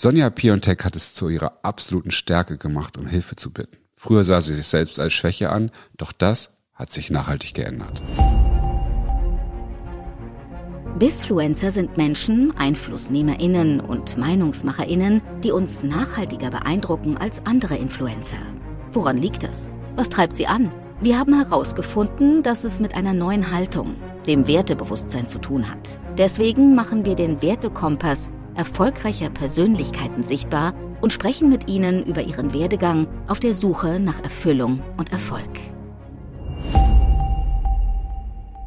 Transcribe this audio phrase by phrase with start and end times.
[0.00, 3.78] Sonja Piontek hat es zu ihrer absoluten Stärke gemacht, um Hilfe zu bitten.
[3.96, 8.00] Früher sah sie sich selbst als Schwäche an, doch das hat sich nachhaltig geändert.
[11.00, 18.38] Bisfluencer sind Menschen, EinflussnehmerInnen und MeinungsmacherInnen, die uns nachhaltiger beeindrucken als andere Influencer.
[18.92, 19.72] Woran liegt das?
[19.96, 20.70] Was treibt sie an?
[21.00, 23.96] Wir haben herausgefunden, dass es mit einer neuen Haltung,
[24.28, 25.98] dem Wertebewusstsein zu tun hat.
[26.16, 33.06] Deswegen machen wir den Wertekompass erfolgreicher Persönlichkeiten sichtbar und sprechen mit ihnen über ihren Werdegang
[33.28, 35.48] auf der Suche nach Erfüllung und Erfolg.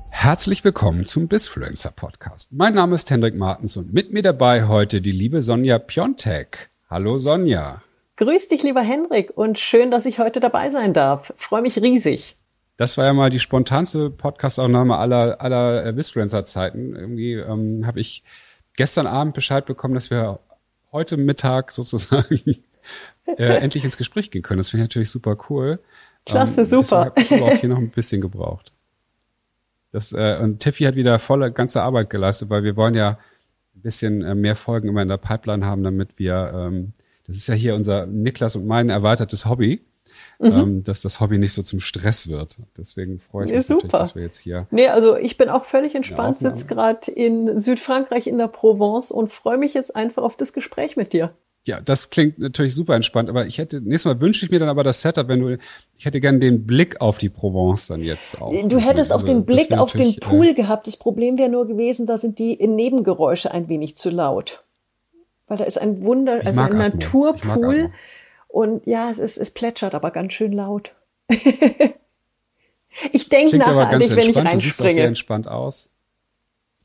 [0.10, 2.54] Herzlich willkommen zum Bisfluencer Podcast.
[2.54, 6.70] Mein Name ist Hendrik Martens und mit mir dabei heute die liebe Sonja Piontek.
[6.90, 7.82] Hallo Sonja.
[8.16, 11.34] Grüß dich, lieber Hendrik, und schön, dass ich heute dabei sein darf.
[11.36, 12.38] Freue mich riesig.
[12.78, 16.96] Das war ja mal die spontanste Podcast-Aufnahme aller, aller Bisfluencer-Zeiten.
[16.96, 18.24] Irgendwie ähm, habe ich
[18.76, 20.40] gestern Abend Bescheid bekommen, dass wir
[20.92, 22.40] heute Mittag sozusagen
[23.26, 24.58] äh, endlich ins Gespräch gehen können.
[24.58, 25.80] Das finde ich natürlich super cool.
[26.26, 27.14] Klasse, ähm, super.
[27.18, 28.74] Ich habe auch hier noch ein bisschen gebraucht.
[29.92, 33.18] Das, äh, und Tiffy hat wieder volle ganze Arbeit geleistet, weil wir wollen ja
[33.76, 36.94] ein bisschen äh, mehr Folgen immer in der Pipeline haben, damit wir, ähm,
[37.28, 39.82] das ist ja hier unser Niklas und mein erweitertes Hobby
[40.42, 40.52] mhm.
[40.52, 42.58] ähm, dass das Hobby nicht so zum Stress wird.
[42.78, 43.84] Deswegen freue ich mich super.
[43.84, 44.68] natürlich, dass wir jetzt hier.
[44.72, 49.32] Nee, also ich bin auch völlig entspannt, sitze gerade in Südfrankreich in der Provence und
[49.32, 51.34] freue mich jetzt einfach auf das Gespräch mit dir.
[51.64, 54.70] Ja, das klingt natürlich super entspannt, aber ich hätte, nächstes Mal wünsche ich mir dann
[54.70, 55.58] aber das Setup, wenn du,
[55.96, 58.52] ich hätte gerne den Blick auf die Provence dann jetzt auch.
[58.68, 60.88] Du hättest also, auch den Blick auf den Pool äh, gehabt.
[60.88, 64.64] Das Problem wäre nur gewesen, da sind die Nebengeräusche ein wenig zu laut.
[65.48, 66.78] Weil da ist ein Wunder, also ein Atmo.
[66.78, 67.92] Naturpool
[68.52, 70.94] und ja, es ist, es plätschert aber ganz schön laut.
[71.30, 71.40] ich
[73.30, 74.52] denke nachher an dich, wenn ich reinspringe.
[74.52, 75.90] Du siehst auch sehr entspannt aus.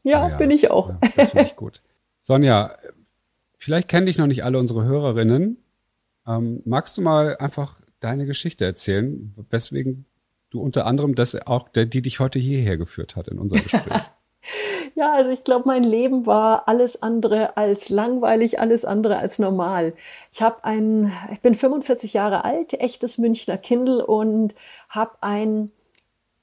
[0.03, 0.37] Ja, ah, ja.
[0.37, 0.91] bin ich auch.
[0.91, 1.83] Ja, das finde ich gut.
[2.21, 2.77] Sonja,
[3.59, 5.57] vielleicht kennen dich noch nicht alle unsere Hörerinnen.
[6.27, 10.07] Ähm, magst du mal einfach deine Geschichte erzählen, weswegen
[10.51, 13.83] du unter anderem das auch, der, die dich heute hierher geführt hat in unser Gespräch?
[14.95, 19.95] Ja, also ich glaube, mein Leben war alles andere als langweilig, alles andere als normal.
[20.33, 24.55] Ich habe ein, ich bin 45 Jahre alt, echtes Münchner Kindle und
[24.89, 25.73] habe ein,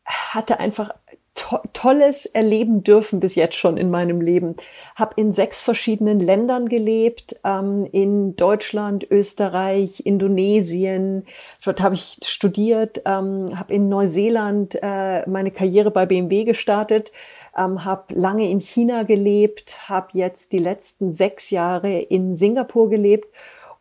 [0.05, 0.91] hatte einfach
[1.33, 4.55] to tolles erleben dürfen bis jetzt schon in meinem Leben.
[4.95, 11.25] Habe in sechs verschiedenen Ländern gelebt, ähm, in Deutschland, Österreich, Indonesien.
[11.65, 17.11] Dort habe ich studiert, ähm, habe in Neuseeland äh, meine Karriere bei BMW gestartet
[17.57, 23.27] ähm, habe lange in China gelebt, habe jetzt die letzten sechs Jahre in Singapur gelebt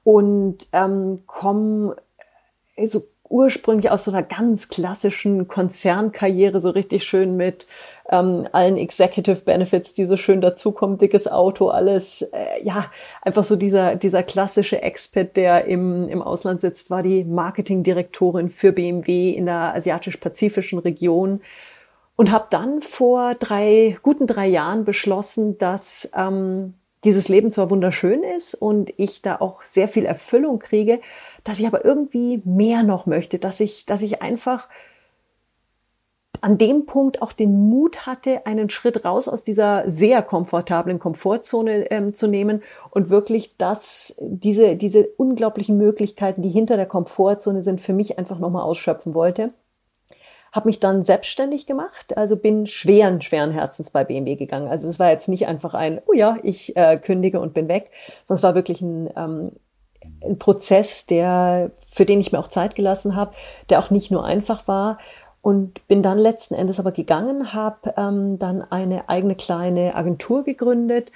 [0.05, 1.97] und ähm, komme
[2.85, 3.03] so
[3.33, 7.67] ursprünglich aus so einer ganz klassischen Konzernkarriere, so richtig schön mit
[8.11, 12.91] ähm, allen Executive Benefits, die so schön dazukommen, dickes Auto, alles, äh, ja,
[13.23, 18.73] einfach so dieser, dieser klassische Expert, der im, im Ausland sitzt, war die Marketingdirektorin für
[18.73, 21.41] BMW in der asiatisch-pazifischen Region
[22.17, 26.75] und habe dann vor drei, guten drei Jahren beschlossen, dass ähm,
[27.05, 31.01] dieses Leben zwar wunderschön ist und ich da auch sehr viel Erfüllung kriege,
[31.43, 34.69] dass ich aber irgendwie mehr noch möchte, dass ich, dass ich einfach
[36.41, 41.91] an dem Punkt auch den Mut hatte, einen Schritt raus aus dieser sehr komfortablen Komfortzone
[41.91, 47.81] ähm, zu nehmen und wirklich das, diese, diese unglaublichen Möglichkeiten, die hinter der Komfortzone sind,
[47.81, 49.53] für mich einfach nochmal ausschöpfen wollte
[50.53, 54.69] habe mich dann selbstständig gemacht, also bin schweren, schweren Herzens bei BMW gegangen.
[54.69, 57.91] Also es war jetzt nicht einfach ein, oh ja, ich äh, kündige und bin weg,
[58.27, 59.53] sondern es war wirklich ein, ähm,
[60.23, 63.33] ein Prozess, der, für den ich mir auch Zeit gelassen habe,
[63.71, 64.99] der auch nicht nur einfach war
[65.41, 71.11] und bin dann letzten Endes aber gegangen, habe ähm, dann eine eigene kleine Agentur gegründet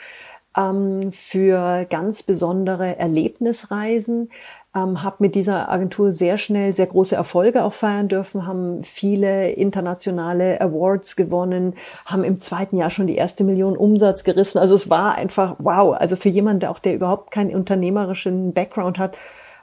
[0.56, 4.30] ähm, für ganz besondere Erlebnisreisen,
[4.76, 9.50] ähm, habe mit dieser Agentur sehr schnell sehr große Erfolge auch feiern dürfen, haben viele
[9.52, 14.58] internationale Awards gewonnen, haben im zweiten Jahr schon die erste Million Umsatz gerissen.
[14.58, 15.96] Also es war einfach wow.
[15.98, 19.16] Also für jemanden, der auch der überhaupt keinen unternehmerischen Background hat,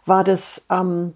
[0.06, 1.13] war das ähm,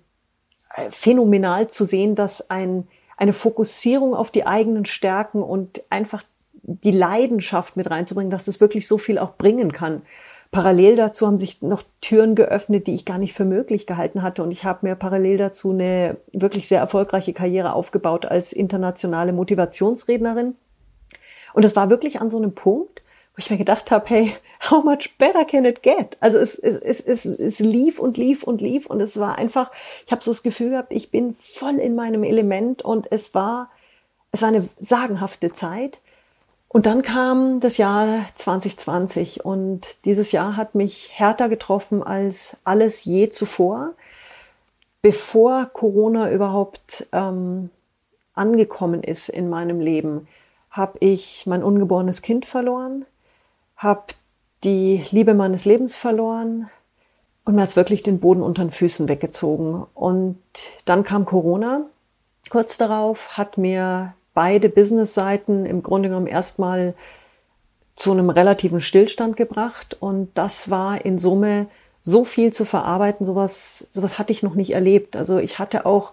[0.92, 6.24] phänomenal zu sehen, dass ein, eine Fokussierung auf die eigenen Stärken und einfach
[6.62, 10.04] die Leidenschaft mit reinzubringen, dass es wirklich so viel auch bringen kann.
[10.52, 14.44] Parallel dazu haben sich noch Türen geöffnet, die ich gar nicht für möglich gehalten hatte.
[14.44, 20.56] Und ich habe mir parallel dazu eine wirklich sehr erfolgreiche Karriere aufgebaut als internationale Motivationsrednerin.
[21.54, 23.02] Und es war wirklich an so einem Punkt,
[23.36, 24.34] wo ich mir gedacht habe, hey,
[24.72, 26.18] how much better can it get?
[26.20, 29.72] Also es, es, es, es, es lief und lief und lief und es war einfach,
[30.06, 33.70] ich habe so das Gefühl gehabt, ich bin voll in meinem Element und es war,
[34.32, 36.00] es war eine sagenhafte Zeit
[36.70, 43.06] Und dann kam das Jahr 2020 und dieses Jahr hat mich härter getroffen als alles
[43.06, 43.94] je zuvor.
[45.02, 47.70] Bevor Corona überhaupt ähm,
[48.34, 50.28] angekommen ist in meinem Leben,
[50.70, 53.06] habe ich mein ungeborenes Kind verloren,
[53.78, 54.04] habe
[54.64, 56.70] die Liebe meines Lebens verloren
[57.46, 59.86] und mir hat wirklich den Boden unter den Füßen weggezogen.
[59.94, 60.38] Und
[60.84, 61.86] dann kam Corona.
[62.50, 66.94] Kurz darauf hat mir beide Business-Seiten im Grunde genommen erstmal
[67.92, 69.98] zu einem relativen Stillstand gebracht.
[70.00, 71.66] Und das war in Summe
[72.04, 73.26] so viel zu verarbeiten.
[73.26, 75.16] Sowas, sowas hatte ich noch nicht erlebt.
[75.16, 76.12] Also ich hatte auch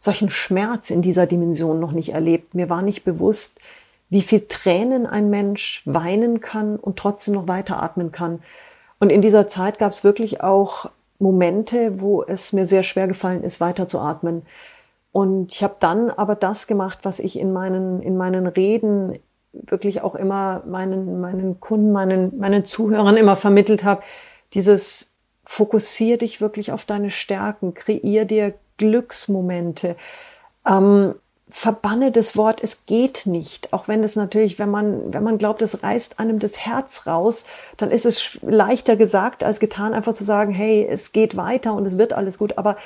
[0.00, 2.56] solchen Schmerz in dieser Dimension noch nicht erlebt.
[2.56, 3.60] Mir war nicht bewusst,
[4.08, 8.42] wie viel Tränen ein Mensch weinen kann und trotzdem noch weiteratmen kann.
[8.98, 10.90] Und in dieser Zeit gab es wirklich auch
[11.20, 14.42] Momente, wo es mir sehr schwer gefallen ist, weiterzuatmen.
[15.12, 19.18] Und ich habe dann aber das gemacht, was ich in meinen, in meinen Reden
[19.52, 24.02] wirklich auch immer meinen, meinen Kunden, meinen, meinen Zuhörern immer vermittelt habe.
[24.54, 25.12] Dieses
[25.44, 29.96] fokussier dich wirklich auf deine Stärken, kreier dir Glücksmomente.
[30.66, 31.14] Ähm,
[31.48, 33.72] verbanne das Wort, es geht nicht.
[33.72, 37.44] Auch wenn es natürlich, wenn man, wenn man glaubt, es reißt einem das Herz raus,
[37.76, 41.84] dann ist es leichter gesagt als getan, einfach zu sagen, hey, es geht weiter und
[41.84, 42.56] es wird alles gut.
[42.56, 42.76] Aber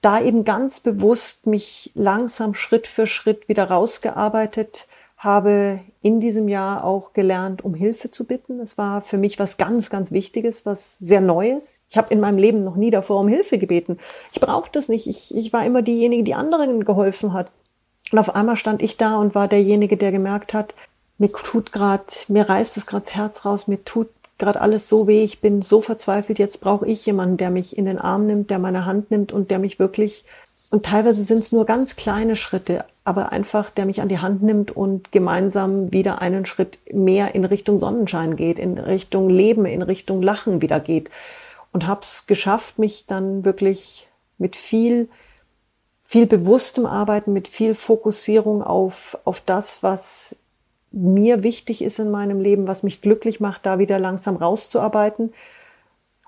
[0.00, 4.86] da eben ganz bewusst mich langsam Schritt für Schritt wieder rausgearbeitet,
[5.18, 8.58] habe in diesem Jahr auch gelernt, um Hilfe zu bitten.
[8.58, 11.80] Das war für mich was ganz, ganz Wichtiges, was sehr Neues.
[11.90, 13.98] Ich habe in meinem Leben noch nie davor um Hilfe gebeten.
[14.32, 15.06] Ich brauchte das nicht.
[15.06, 17.50] Ich, ich war immer diejenige, die anderen geholfen hat.
[18.10, 20.74] Und auf einmal stand ich da und war derjenige, der gemerkt hat,
[21.18, 24.08] mir tut gerade, mir reißt es gerade das Herz raus, mir tut
[24.40, 27.84] gerade alles so weh, ich bin so verzweifelt, jetzt brauche ich jemanden, der mich in
[27.84, 30.24] den Arm nimmt, der meine Hand nimmt und der mich wirklich,
[30.70, 34.42] und teilweise sind es nur ganz kleine Schritte, aber einfach, der mich an die Hand
[34.42, 39.82] nimmt und gemeinsam wieder einen Schritt mehr in Richtung Sonnenschein geht, in Richtung Leben, in
[39.82, 41.10] Richtung Lachen wieder geht.
[41.72, 44.08] Und habe es geschafft, mich dann wirklich
[44.38, 45.08] mit viel,
[46.02, 50.36] viel bewusstem Arbeiten, mit viel Fokussierung auf, auf das, was
[50.92, 55.32] mir wichtig ist in meinem Leben, was mich glücklich macht, da wieder langsam rauszuarbeiten.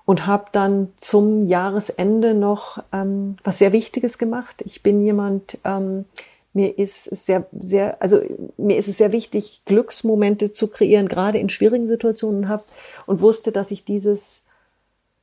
[0.05, 4.61] Und habe dann zum Jahresende noch ähm, was sehr Wichtiges gemacht.
[4.65, 6.03] Ich bin jemand, ähm,
[6.51, 8.19] mir ist es sehr, sehr, also
[8.57, 12.63] mir ist es sehr wichtig, Glücksmomente zu kreieren, gerade in schwierigen Situationen habe
[13.05, 14.43] und wusste, dass ich dieses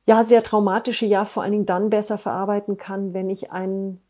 [0.07, 4.01] ja sehr traumatische Jahr vor allen Dingen dann besser verarbeiten kann, wenn ich einen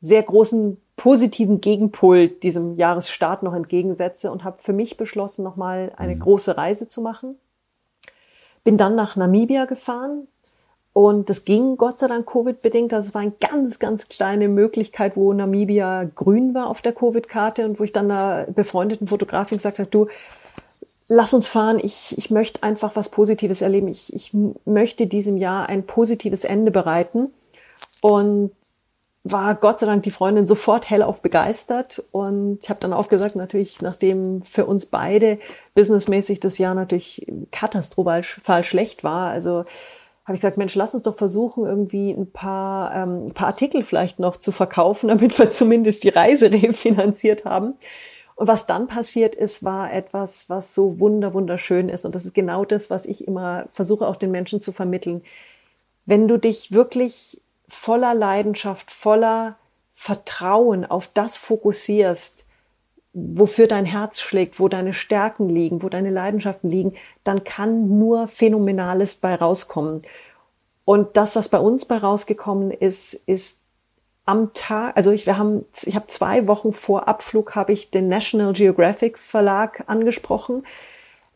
[0.00, 6.14] sehr großen positiven Gegenpol diesem Jahresstart noch entgegensetze und habe für mich beschlossen, nochmal eine
[6.14, 6.20] mhm.
[6.20, 7.36] große Reise zu machen.
[8.64, 10.26] Bin dann nach Namibia gefahren
[10.92, 12.94] und das ging Gott sei Dank Covid-bedingt.
[12.94, 17.66] Also es war eine ganz, ganz kleine Möglichkeit, wo Namibia grün war auf der Covid-Karte
[17.66, 20.06] und wo ich dann einer befreundeten Fotografin gesagt habe, du,
[21.08, 23.88] lass uns fahren, ich, ich möchte einfach was Positives erleben.
[23.88, 24.32] Ich, ich
[24.64, 27.30] möchte diesem Jahr ein positives Ende bereiten.
[28.00, 28.52] Und
[29.32, 33.34] war Gott sei Dank die Freundin sofort hellauf begeistert und ich habe dann auch gesagt,
[33.34, 35.38] natürlich, nachdem für uns beide
[35.74, 38.22] businessmäßig das Jahr natürlich katastrophal
[38.62, 39.64] schlecht war, also
[40.24, 43.84] habe ich gesagt, Mensch, lass uns doch versuchen, irgendwie ein paar, ähm, ein paar Artikel
[43.84, 47.74] vielleicht noch zu verkaufen, damit wir zumindest die Reise refinanziert haben.
[48.34, 52.04] Und was dann passiert ist, war etwas, was so wunder, wunderschön ist.
[52.04, 55.22] Und das ist genau das, was ich immer versuche, auch den Menschen zu vermitteln.
[56.04, 59.56] Wenn du dich wirklich voller Leidenschaft, voller
[59.92, 62.44] Vertrauen auf das fokussierst,
[63.12, 66.94] wofür dein Herz schlägt, wo deine Stärken liegen, wo deine Leidenschaften liegen,
[67.24, 70.02] dann kann nur Phänomenales bei rauskommen.
[70.84, 73.60] Und das, was bei uns bei rausgekommen ist, ist
[74.26, 78.08] am Tag, also ich, wir haben, ich habe zwei Wochen vor Abflug habe ich den
[78.08, 80.66] National Geographic Verlag angesprochen,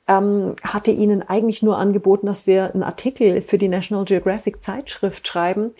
[0.07, 5.27] ähm, hatte ihnen eigentlich nur angeboten, dass wir einen Artikel für die National Geographic Zeitschrift
[5.27, 5.73] schreiben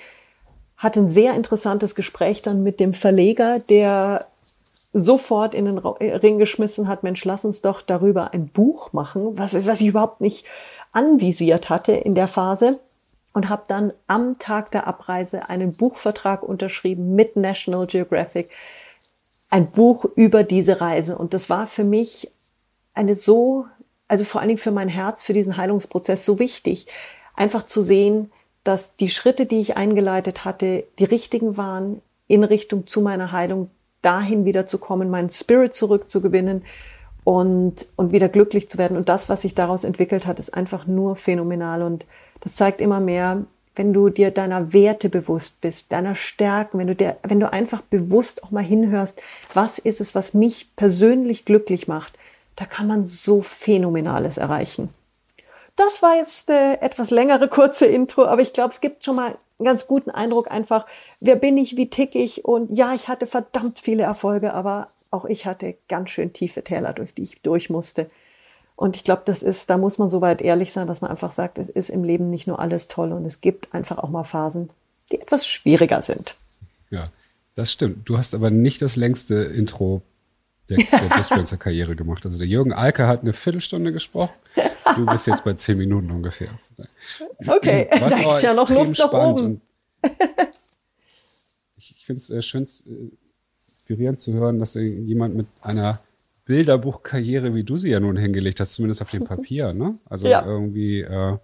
[0.81, 4.27] hatte ein sehr interessantes Gespräch dann mit dem Verleger, der
[4.95, 9.39] sofort in den äh, Ring geschmissen hat, Mensch, lass uns doch darüber ein Buch machen,
[9.39, 10.47] was, was ich überhaupt nicht
[10.91, 12.81] anvisiert hatte in der Phase
[13.35, 18.51] und habe dann am Tag der Abreise einen Buchvertrag unterschrieben mit National Geographic,
[19.51, 21.17] ein Buch über diese Reise.
[21.17, 22.33] Und das war für mich
[22.95, 23.67] eine so,
[24.09, 26.87] also vor allen Dingen für mein Herz, für diesen Heilungsprozess so wichtig,
[27.37, 28.33] einfach zu sehen,
[28.71, 33.69] dass die Schritte, die ich eingeleitet hatte, die richtigen waren, in Richtung zu meiner Heilung,
[34.01, 36.63] dahin wieder zu kommen, meinen Spirit zurückzugewinnen
[37.25, 38.97] und, und wieder glücklich zu werden.
[38.97, 41.83] Und das, was sich daraus entwickelt hat, ist einfach nur phänomenal.
[41.83, 42.07] Und
[42.43, 43.43] das zeigt immer mehr,
[43.75, 47.83] wenn du dir deiner Werte bewusst bist, deiner Stärken, wenn du dir, wenn du einfach
[47.83, 49.21] bewusst auch mal hinhörst,
[49.53, 52.13] was ist es, was mich persönlich glücklich macht,
[52.55, 54.91] da kann man so Phänomenales erreichen.
[55.81, 59.39] Das war jetzt eine etwas längere, kurze Intro, aber ich glaube, es gibt schon mal
[59.59, 60.85] einen ganz guten Eindruck einfach,
[61.21, 65.25] wer bin ich, wie tick ich und ja, ich hatte verdammt viele Erfolge, aber auch
[65.25, 68.09] ich hatte ganz schön tiefe Täler, durch die ich durch musste.
[68.77, 71.57] Und ich glaube, das ist, da muss man soweit ehrlich sein, dass man einfach sagt,
[71.57, 74.69] es ist im Leben nicht nur alles toll und es gibt einfach auch mal Phasen,
[75.11, 76.37] die etwas schwieriger sind.
[76.91, 77.11] Ja,
[77.55, 78.07] das stimmt.
[78.07, 80.03] Du hast aber nicht das längste Intro
[80.71, 82.25] der, der Dispenser-Karriere gemacht.
[82.25, 84.35] Also der Jürgen Alke hat eine Viertelstunde gesprochen.
[84.97, 86.51] Du bist jetzt bei zehn Minuten ungefähr.
[87.47, 89.61] Okay, Was da ist ja noch Luft nach oben.
[91.77, 93.11] ich ich finde es äh, schön, äh,
[93.77, 96.01] inspirierend zu hören, dass jemand mit einer
[96.45, 99.99] Bilderbuchkarriere, wie du sie ja nun hingelegt hast, zumindest auf dem Papier, ne?
[100.09, 100.45] Also ja.
[100.45, 101.37] irgendwie äh,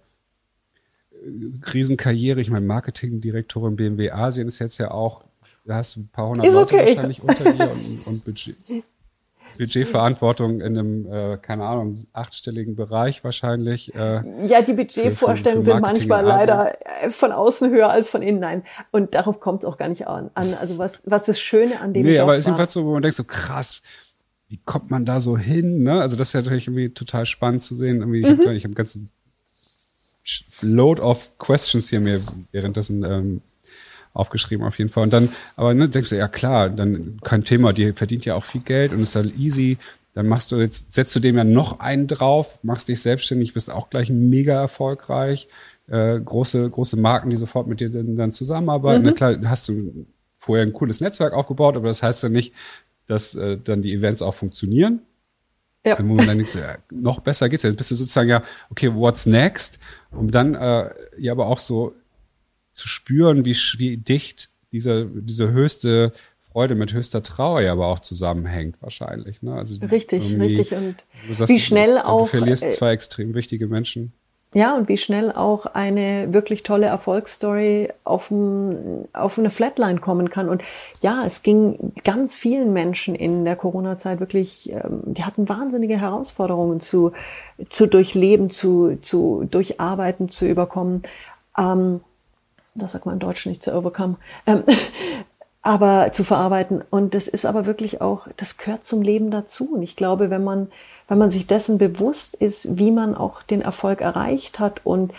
[1.73, 2.41] Riesenkarriere.
[2.41, 5.23] Ich meine, Marketingdirektorin BMW Asien ist jetzt ja auch,
[5.65, 6.87] da hast du ein paar hundert ist Leute okay.
[6.87, 8.55] wahrscheinlich unter dir und, und Budget.
[9.57, 13.93] Budgetverantwortung in einem, äh, keine Ahnung, achtstelligen Bereich wahrscheinlich.
[13.95, 18.39] Äh, ja, die Budgetvorstellungen sind manchmal leider äh, von außen höher als von innen.
[18.39, 18.63] Nein.
[18.91, 20.29] Und darauf kommt es auch gar nicht an.
[20.35, 22.93] Also was, was das Schöne an dem nee, Job aber es ist jedenfalls so, wo
[22.93, 23.81] man denkt so, krass,
[24.49, 25.83] wie kommt man da so hin?
[25.83, 25.99] Ne?
[25.99, 27.97] Also das ist ja natürlich irgendwie total spannend zu sehen.
[27.97, 28.45] Irgendwie, ich mhm.
[28.45, 29.09] habe hab ganzen
[30.61, 32.21] Load of Questions hier mir
[32.51, 33.41] währenddessen ähm,
[34.17, 35.03] aufgeschrieben auf jeden Fall.
[35.03, 38.43] Und dann, aber ne, denkst du, ja klar, dann kein Thema, die verdient ja auch
[38.43, 39.77] viel Geld und ist dann easy.
[40.13, 43.71] Dann machst du jetzt, setzt du dem ja noch einen drauf, machst dich selbstständig, bist
[43.71, 45.47] auch gleich mega erfolgreich.
[45.87, 49.03] Äh, große, große Marken, die sofort mit dir dann, dann zusammenarbeiten.
[49.03, 49.07] Mhm.
[49.07, 50.07] Na klar, hast du
[50.39, 52.53] vorher ein cooles Netzwerk aufgebaut, aber das heißt ja nicht,
[53.05, 55.01] dass äh, dann die Events auch funktionieren.
[55.85, 55.97] Ja.
[55.99, 57.69] Wo man dann ja, noch besser geht's ja.
[57.69, 59.79] Dann bist du sozusagen ja, okay, what's next?
[60.11, 61.93] Um dann äh, ja aber auch so
[62.77, 66.13] zu spüren, wie, wie dicht diese, diese höchste
[66.51, 69.41] Freude mit höchster Trauer ja aber auch zusammenhängt, wahrscheinlich.
[69.41, 69.53] Ne?
[69.53, 70.73] Also richtig, richtig.
[70.73, 70.95] Und
[71.31, 72.31] sagst, wie schnell du, auch.
[72.31, 74.13] Du verlierst äh, zwei extrem wichtige Menschen.
[74.53, 80.29] Ja, und wie schnell auch eine wirklich tolle Erfolgsstory auf, ein, auf eine Flatline kommen
[80.29, 80.47] kann.
[80.47, 80.63] Und
[81.01, 86.79] ja, es ging ganz vielen Menschen in der Corona-Zeit wirklich, ähm, die hatten wahnsinnige Herausforderungen
[86.79, 87.11] zu,
[87.69, 91.03] zu durchleben, zu, zu durcharbeiten, zu überkommen.
[91.57, 91.99] Ähm,
[92.77, 94.15] das sagt man im Deutschen nicht zu overcome.
[94.45, 94.63] Ähm,
[95.61, 96.81] aber zu verarbeiten.
[96.89, 99.73] Und das ist aber wirklich auch, das gehört zum Leben dazu.
[99.73, 100.69] Und ich glaube, wenn man
[101.07, 105.13] wenn man sich dessen bewusst ist, wie man auch den Erfolg erreicht hat und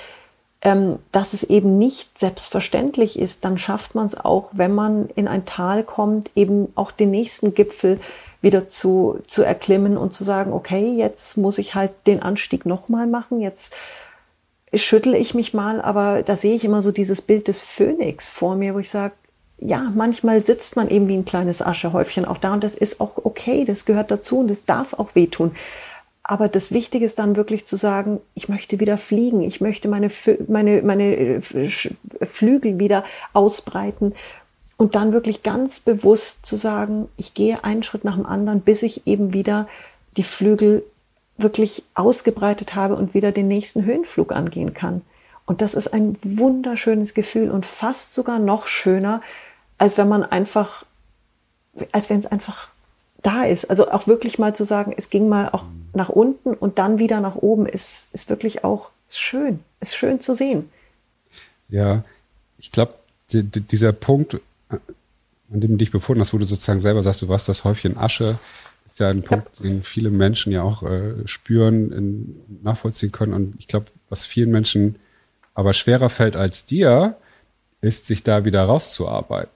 [0.61, 5.29] ähm, dass es eben nicht selbstverständlich ist, dann schafft man es auch, wenn man in
[5.29, 8.01] ein Tal kommt, eben auch den nächsten Gipfel
[8.43, 13.07] wieder zu, zu erklimmen und zu sagen, okay, jetzt muss ich halt den Anstieg nochmal
[13.07, 13.73] machen, jetzt
[14.75, 18.57] schüttle ich mich mal, aber da sehe ich immer so dieses Bild des Phönix vor
[18.57, 19.15] mir, wo ich sage,
[19.61, 23.13] ja, manchmal sitzt man eben wie ein kleines Aschehäufchen auch da und das ist auch
[23.25, 25.53] okay, das gehört dazu und das darf auch wehtun.
[26.23, 30.11] Aber das Wichtige ist dann wirklich zu sagen, ich möchte wieder fliegen, ich möchte meine,
[30.47, 34.15] meine, meine äh, Flügel wieder ausbreiten
[34.77, 38.83] und dann wirklich ganz bewusst zu sagen, ich gehe einen Schritt nach dem anderen, bis
[38.83, 39.69] ich eben wieder
[40.17, 40.85] die Flügel
[41.39, 45.03] wirklich ausgebreitet habe und wieder den nächsten Höhenflug angehen kann.
[45.47, 49.23] Und das ist ein wunderschönes Gefühl und fast sogar noch schöner,
[49.79, 50.85] als wenn man einfach,
[51.93, 52.69] als wenn es einfach
[53.23, 53.71] da ist.
[53.71, 55.65] Also auch wirklich mal zu sagen, es ging mal auch
[55.95, 59.61] nach unten und dann wieder nach oben, ist, ist wirklich auch schön.
[59.81, 60.71] Ist schön zu sehen.
[61.69, 62.05] Ja,
[62.59, 62.95] ich glaube,
[63.31, 64.41] die, die, dieser Punkt,
[64.71, 67.97] an dem du dich befunden hast, wo du sozusagen selber sagst, du warst das Häufchen
[67.97, 68.39] Asche,
[68.89, 69.65] ist ja ein Punkt, ja.
[69.65, 73.33] den viele Menschen ja auch äh, spüren, in, nachvollziehen können.
[73.33, 74.97] Und ich glaube, was vielen Menschen
[75.55, 77.17] aber schwerer fällt als dir,
[77.81, 79.51] ist, sich da wieder rauszuarbeiten.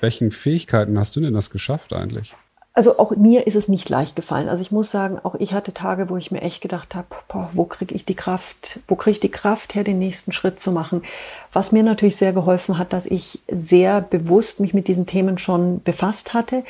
[0.00, 2.34] Welchen Fähigkeiten hast du denn das geschafft eigentlich?
[2.74, 4.48] Also auch mir ist es nicht leicht gefallen.
[4.48, 7.50] Also ich muss sagen, auch ich hatte Tage, wo ich mir echt gedacht habe, boah,
[7.52, 10.72] wo kriege ich die Kraft, wo kriege ich die Kraft her, den nächsten Schritt zu
[10.72, 11.02] machen.
[11.52, 15.82] Was mir natürlich sehr geholfen hat, dass ich sehr bewusst mich mit diesen Themen schon
[15.82, 16.64] befasst hatte,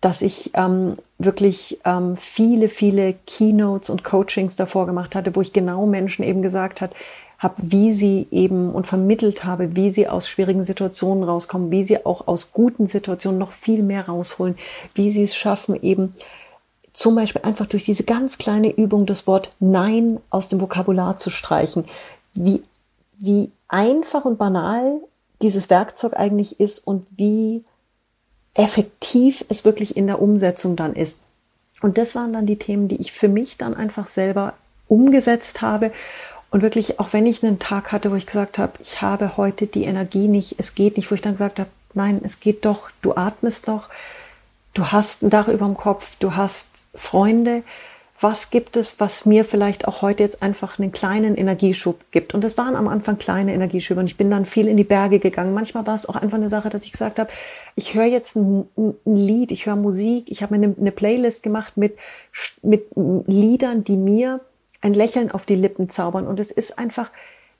[0.00, 5.52] dass ich ähm, wirklich ähm, viele, viele Keynotes und Coachings davor gemacht hatte, wo ich
[5.52, 6.92] genau Menschen eben gesagt hat,
[7.38, 12.04] habe, wie sie eben und vermittelt habe, wie sie aus schwierigen Situationen rauskommen, wie sie
[12.04, 14.58] auch aus guten Situationen noch viel mehr rausholen,
[14.94, 16.14] wie sie es schaffen, eben
[16.92, 21.30] zum Beispiel einfach durch diese ganz kleine Übung das Wort Nein aus dem Vokabular zu
[21.30, 21.84] streichen.
[22.34, 22.62] Wie,
[23.16, 25.00] wie einfach und banal
[25.40, 27.64] dieses Werkzeug eigentlich ist und wie
[28.54, 31.20] effektiv es wirklich in der Umsetzung dann ist.
[31.82, 34.54] Und das waren dann die Themen, die ich für mich dann einfach selber
[34.88, 35.92] umgesetzt habe
[36.50, 39.66] und wirklich, auch wenn ich einen Tag hatte, wo ich gesagt habe, ich habe heute
[39.66, 42.90] die Energie nicht, es geht nicht, wo ich dann gesagt habe, nein, es geht doch,
[43.02, 43.88] du atmest noch,
[44.74, 47.62] du hast ein Dach über dem Kopf, du hast Freunde,
[48.20, 52.34] was gibt es, was mir vielleicht auch heute jetzt einfach einen kleinen Energieschub gibt.
[52.34, 55.20] Und das waren am Anfang kleine Energieschübe und ich bin dann viel in die Berge
[55.20, 55.54] gegangen.
[55.54, 57.30] Manchmal war es auch einfach eine Sache, dass ich gesagt habe,
[57.76, 61.42] ich höre jetzt ein, ein Lied, ich höre Musik, ich habe mir eine, eine, Playlist
[61.42, 61.96] gemacht mit,
[62.60, 64.40] mit Liedern, die mir
[64.82, 66.26] ein Lächeln auf die Lippen zaubern.
[66.26, 67.10] Und es ist einfach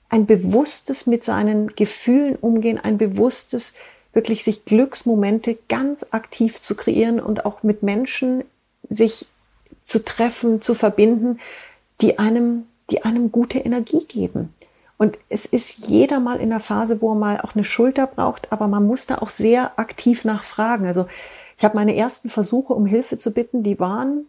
[0.09, 3.73] ein bewusstes mit seinen Gefühlen umgehen, ein bewusstes
[4.13, 8.43] wirklich sich Glücksmomente ganz aktiv zu kreieren und auch mit Menschen
[8.89, 9.25] sich
[9.83, 11.39] zu treffen, zu verbinden,
[12.01, 14.53] die einem, die einem gute Energie geben.
[14.97, 18.51] Und es ist jeder mal in der Phase, wo er mal auch eine Schulter braucht,
[18.51, 20.85] aber man muss da auch sehr aktiv nachfragen.
[20.85, 21.07] Also
[21.57, 24.25] ich habe meine ersten Versuche, um Hilfe zu bitten, die waren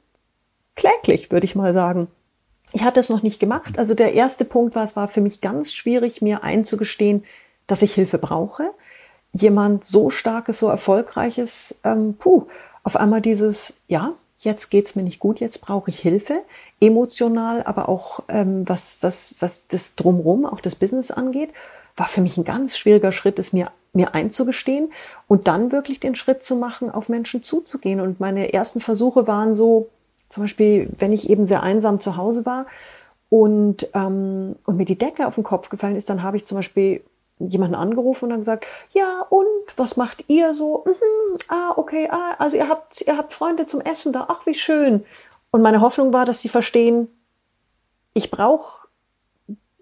[0.75, 2.09] kläglich, würde ich mal sagen.
[2.73, 3.79] Ich hatte es noch nicht gemacht.
[3.79, 7.25] Also der erste Punkt war, es war für mich ganz schwierig, mir einzugestehen,
[7.67, 8.71] dass ich Hilfe brauche.
[9.33, 12.47] Jemand so starkes, so erfolgreiches, ähm, puh,
[12.83, 14.13] auf einmal dieses, ja,
[14.45, 16.43] jetzt geht's mir nicht gut, jetzt brauche ich Hilfe,
[16.81, 21.51] emotional, aber auch ähm, was, was, was das drumherum, auch das Business angeht,
[21.97, 24.93] war für mich ein ganz schwieriger Schritt, es mir, mir einzugestehen
[25.29, 28.01] und dann wirklich den Schritt zu machen, auf Menschen zuzugehen.
[28.01, 29.89] Und meine ersten Versuche waren so,
[30.29, 32.67] zum Beispiel, wenn ich eben sehr einsam zu Hause war
[33.29, 36.57] und, ähm, und mir die Decke auf den Kopf gefallen ist, dann habe ich zum
[36.57, 37.03] Beispiel
[37.39, 39.47] jemanden angerufen und dann gesagt, ja, und
[39.77, 40.85] was macht ihr so?
[40.87, 44.55] Mhm, ah, okay, ah, also ihr habt, ihr habt Freunde zum Essen da, ach, wie
[44.55, 45.05] schön.
[45.51, 47.09] Und meine Hoffnung war, dass sie verstehen,
[48.15, 48.83] ich brauche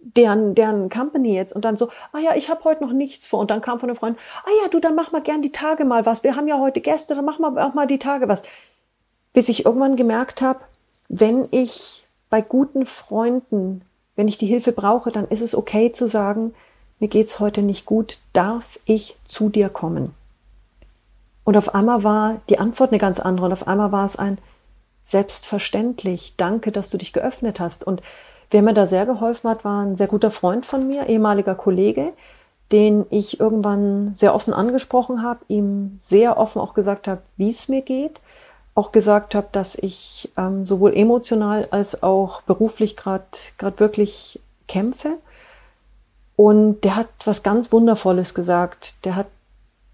[0.01, 3.41] deren, deren Company jetzt und dann so, ah ja, ich habe heute noch nichts vor.
[3.41, 5.85] Und dann kam von einem Freund, ah ja, du, dann mach mal gern die Tage
[5.85, 6.25] mal was.
[6.25, 8.43] Wir haben ja heute Gäste, dann mach mal auch mal die Tage was.
[9.33, 10.61] Bis ich irgendwann gemerkt habe,
[11.09, 13.83] wenn ich bei guten Freunden,
[14.17, 16.55] wenn ich die Hilfe brauche, dann ist es okay zu sagen,
[17.01, 20.15] mir geht's heute nicht gut, darf ich zu dir kommen?
[21.45, 24.39] Und auf einmal war die Antwort eine ganz andere und auf einmal war es ein
[25.03, 27.85] selbstverständlich, danke, dass du dich geöffnet hast.
[27.85, 28.03] Und
[28.51, 32.13] wer mir da sehr geholfen hat, war ein sehr guter Freund von mir, ehemaliger Kollege,
[32.71, 37.69] den ich irgendwann sehr offen angesprochen habe, ihm sehr offen auch gesagt habe, wie es
[37.69, 38.21] mir geht,
[38.75, 43.25] auch gesagt habe, dass ich ähm, sowohl emotional als auch beruflich gerade
[43.79, 45.17] wirklich kämpfe
[46.41, 49.05] und der hat was ganz Wundervolles gesagt.
[49.05, 49.27] Der hat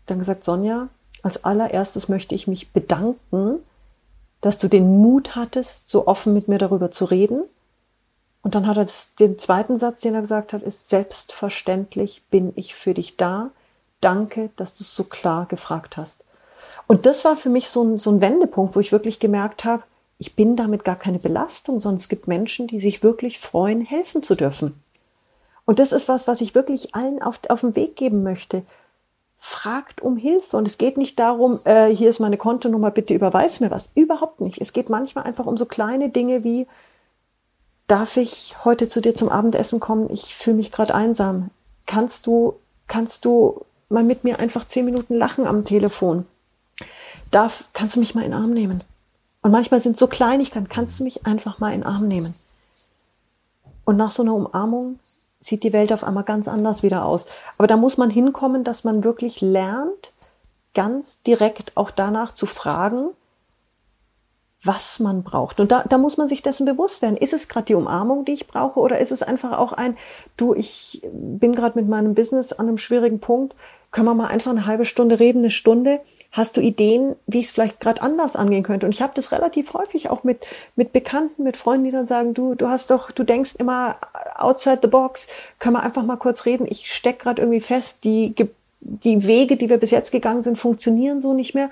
[0.07, 0.87] dann gesagt, Sonja,
[1.25, 3.59] als allererstes möchte ich mich bedanken,
[4.43, 7.43] dass du den Mut hattest, so offen mit mir darüber zu reden.
[8.43, 12.53] Und dann hat er das, den zweiten Satz, den er gesagt hat, ist selbstverständlich bin
[12.55, 13.51] ich für dich da.
[14.01, 16.23] Danke, dass du es so klar gefragt hast.
[16.87, 19.83] Und das war für mich so ein, so ein Wendepunkt, wo ich wirklich gemerkt habe,
[20.19, 24.23] ich bin damit gar keine Belastung, sondern es gibt Menschen, die sich wirklich freuen, helfen
[24.23, 24.81] zu dürfen.
[25.67, 28.63] Und das ist was, was ich wirklich allen auf, auf den Weg geben möchte.
[29.37, 30.57] Fragt um Hilfe.
[30.57, 33.91] Und es geht nicht darum, äh, hier ist meine Kontonummer, bitte überweis mir was.
[33.95, 34.61] Überhaupt nicht.
[34.61, 36.67] Es geht manchmal einfach um so kleine Dinge wie,
[37.89, 40.09] darf ich heute zu dir zum Abendessen kommen?
[40.11, 41.51] Ich fühle mich gerade einsam.
[41.85, 42.55] Kannst du,
[42.87, 46.27] kannst du mal mit mir einfach zehn Minuten lachen am Telefon?
[47.33, 48.85] Darf, kannst du mich mal in den Arm nehmen?
[49.43, 52.35] Und manchmal sind so Kleinigkeiten, kannst du mich einfach mal in den Arm nehmen?
[53.85, 54.99] Und nach so einer Umarmung
[55.41, 57.27] sieht die Welt auf einmal ganz anders wieder aus.
[57.59, 60.13] Aber da muss man hinkommen, dass man wirklich lernt,
[60.75, 63.11] ganz direkt auch danach zu fragen,
[64.63, 65.61] was man braucht.
[65.61, 67.17] Und da, da muss man sich dessen bewusst werden.
[67.17, 69.97] Ist es gerade die Umarmung, die ich brauche, oder ist es einfach auch ein,
[70.37, 73.55] du, ich bin gerade mit meinem Business an einem schwierigen Punkt,
[73.93, 76.01] können wir mal einfach eine halbe Stunde reden, eine Stunde?
[76.37, 78.85] Hast du Ideen, wie ich es vielleicht gerade anders angehen könnte?
[78.85, 82.35] Und ich habe das relativ häufig auch mit, mit Bekannten, mit Freunden, die dann sagen,
[82.35, 83.97] du, du hast doch, du denkst immer
[84.35, 86.67] outside the box, können wir einfach mal kurz reden.
[86.69, 88.35] Ich stecke gerade irgendwie fest, die,
[88.81, 91.71] die Wege, die wir bis jetzt gegangen sind, funktionieren so nicht mehr.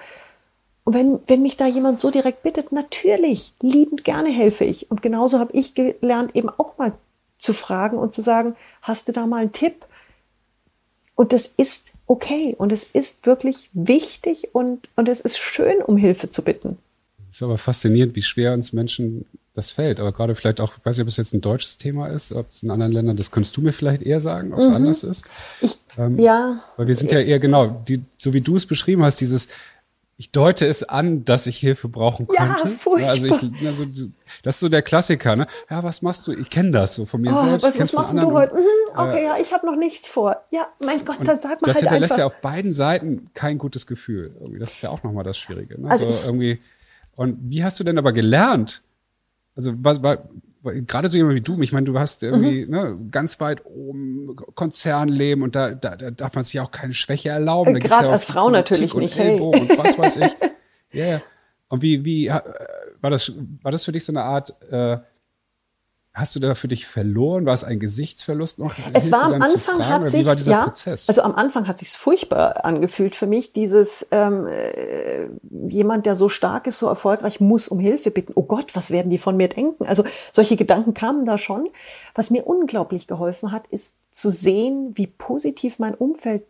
[0.84, 4.90] Und wenn, wenn mich da jemand so direkt bittet, natürlich, liebend gerne helfe ich.
[4.90, 6.92] Und genauso habe ich gelernt, eben auch mal
[7.36, 9.84] zu fragen und zu sagen, hast du da mal einen Tipp?
[11.14, 15.96] Und das ist okay und es ist wirklich wichtig und, und es ist schön, um
[15.96, 16.78] Hilfe zu bitten.
[17.28, 19.24] Es ist aber faszinierend, wie schwer uns Menschen
[19.54, 20.00] das fällt.
[20.00, 22.50] Aber gerade vielleicht auch, ich weiß nicht, ob es jetzt ein deutsches Thema ist, ob
[22.50, 24.74] es in anderen Ländern, das könntest du mir vielleicht eher sagen, ob es mhm.
[24.74, 25.26] anders ist.
[25.60, 26.60] Ich, ähm, ja.
[26.76, 29.48] Weil wir sind ja eher genau, die, so wie du es beschrieben hast, dieses,
[30.16, 32.42] ich deute es an, dass ich Hilfe brauchen könnte.
[32.42, 33.10] Ja, furchtbar.
[33.10, 33.84] Also ich, also,
[34.42, 35.46] das ist so der Klassiker, ne?
[35.68, 36.32] Ja, was machst du?
[36.32, 37.66] Ich kenne das so von mir oh, selbst.
[37.66, 38.54] Was, was machst du heute?
[38.54, 40.42] Mhm, okay, äh, ja, ich habe noch nichts vor.
[40.50, 42.18] Ja, mein Gott, dann sag mal das halt hinterlässt einfach.
[42.18, 44.36] ja auf beiden Seiten kein gutes Gefühl.
[44.38, 45.80] Irgendwie, das ist ja auch nochmal das Schwierige.
[45.80, 45.90] Ne?
[45.90, 46.60] Also, also irgendwie.
[47.16, 48.82] Und wie hast du denn aber gelernt?
[49.56, 50.18] Also was, was,
[50.86, 52.70] gerade so jemand wie du, ich meine, du hast irgendwie mhm.
[52.70, 57.30] ne, ganz weit oben Konzernleben und da, da, da darf man sich auch keine Schwäche
[57.30, 57.78] erlauben.
[57.78, 59.16] Gerade ja als Frau natürlich nicht.
[59.16, 59.40] Hey.
[59.40, 60.36] Und was weiß ich.
[60.92, 61.22] Ja, yeah.
[61.70, 64.98] Und wie, wie, war das, war das für dich so eine Art, äh,
[66.16, 67.44] Hast du da für dich verloren?
[67.44, 68.72] War es ein Gesichtsverlust noch?
[68.92, 71.08] Es war am Anfang hat sich ja, Prozess?
[71.08, 73.52] also am Anfang hat sich's furchtbar angefühlt für mich.
[73.52, 75.26] Dieses ähm, äh,
[75.66, 78.32] jemand, der so stark ist, so erfolgreich, muss um Hilfe bitten.
[78.36, 79.86] Oh Gott, was werden die von mir denken?
[79.86, 81.68] Also solche Gedanken kamen da schon.
[82.14, 86.44] Was mir unglaublich geholfen hat, ist zu sehen, wie positiv mein Umfeld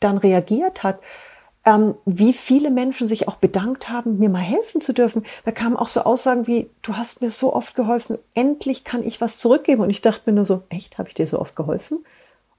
[0.00, 0.98] dann reagiert hat
[1.64, 5.24] ähm, wie viele Menschen sich auch bedankt haben, mir mal helfen zu dürfen.
[5.44, 9.20] Da kamen auch so Aussagen wie, du hast mir so oft geholfen, endlich kann ich
[9.20, 9.82] was zurückgeben.
[9.82, 12.04] Und ich dachte mir nur so, echt, habe ich dir so oft geholfen?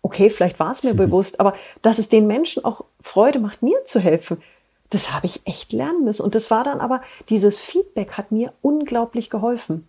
[0.01, 0.97] Okay, vielleicht war es mir mhm.
[0.97, 4.41] bewusst, aber dass es den Menschen auch Freude macht, mir zu helfen,
[4.89, 6.23] das habe ich echt lernen müssen.
[6.23, 9.87] Und das war dann aber, dieses Feedback hat mir unglaublich geholfen.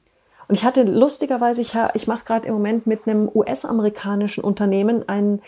[0.48, 5.42] Und ich hatte lustigerweise, ich, ich mache gerade im Moment mit einem US-amerikanischen Unternehmen einen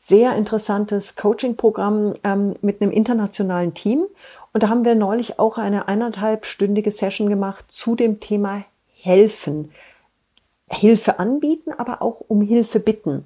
[0.00, 4.04] sehr interessantes Coaching-Programm ähm, mit einem internationalen Team.
[4.52, 9.72] Und da haben wir neulich auch eine eineinhalbstündige Session gemacht zu dem Thema Helfen.
[10.70, 13.24] Hilfe anbieten, aber auch um Hilfe bitten.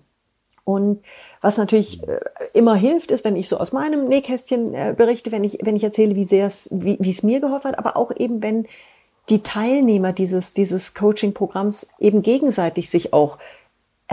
[0.65, 1.05] Und
[1.43, 2.21] was natürlich äh,
[2.55, 5.85] immer hilft, ist, wenn ich so aus meinem Nähkästchen äh, berichte, wenn ich, wenn ich
[5.85, 8.67] erzähle, wie sehr es, wie, es mir geholfen hat, aber auch eben, wenn
[9.29, 13.37] die Teilnehmer dieses, dieses Coaching-Programms eben gegenseitig sich auch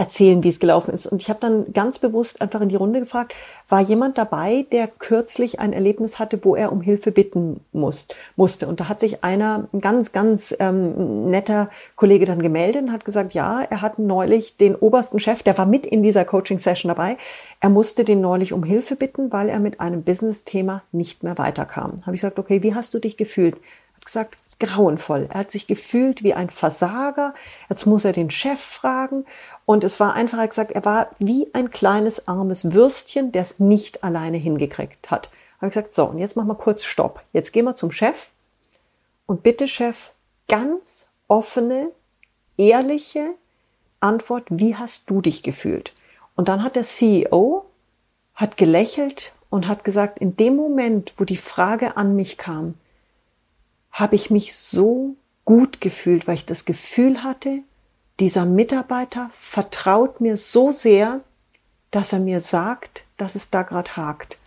[0.00, 1.06] erzählen, wie es gelaufen ist.
[1.06, 3.34] Und ich habe dann ganz bewusst einfach in die Runde gefragt,
[3.68, 8.66] war jemand dabei, der kürzlich ein Erlebnis hatte, wo er um Hilfe bitten muss, musste.
[8.66, 13.04] Und da hat sich einer, ein ganz, ganz ähm, netter Kollege dann gemeldet und hat
[13.04, 17.18] gesagt, ja, er hat neulich den obersten Chef, der war mit in dieser Coaching-Session dabei,
[17.60, 21.96] er musste den neulich um Hilfe bitten, weil er mit einem Business-Thema nicht mehr weiterkam.
[22.06, 23.56] Habe ich gesagt, okay, wie hast du dich gefühlt?
[23.96, 25.26] Hat gesagt, grauenvoll.
[25.30, 27.34] Er hat sich gefühlt wie ein Versager.
[27.68, 29.26] Jetzt muss er den Chef fragen.
[29.66, 34.04] Und es war einfach gesagt, er war wie ein kleines armes Würstchen, der es nicht
[34.04, 35.30] alleine hingekriegt hat.
[35.58, 37.22] Habe ich gesagt, so, und jetzt machen wir kurz Stopp.
[37.32, 38.30] Jetzt gehen wir zum Chef.
[39.26, 40.12] Und bitte, Chef,
[40.48, 41.90] ganz offene,
[42.56, 43.34] ehrliche
[44.00, 45.92] Antwort, wie hast du dich gefühlt?
[46.34, 47.66] Und dann hat der CEO,
[48.34, 52.74] hat gelächelt und hat gesagt, in dem Moment, wo die Frage an mich kam,
[53.92, 57.58] habe ich mich so gut gefühlt, weil ich das Gefühl hatte,
[58.20, 61.20] dieser Mitarbeiter vertraut mir so sehr,
[61.90, 64.38] dass er mir sagt, dass es da gerade hakt.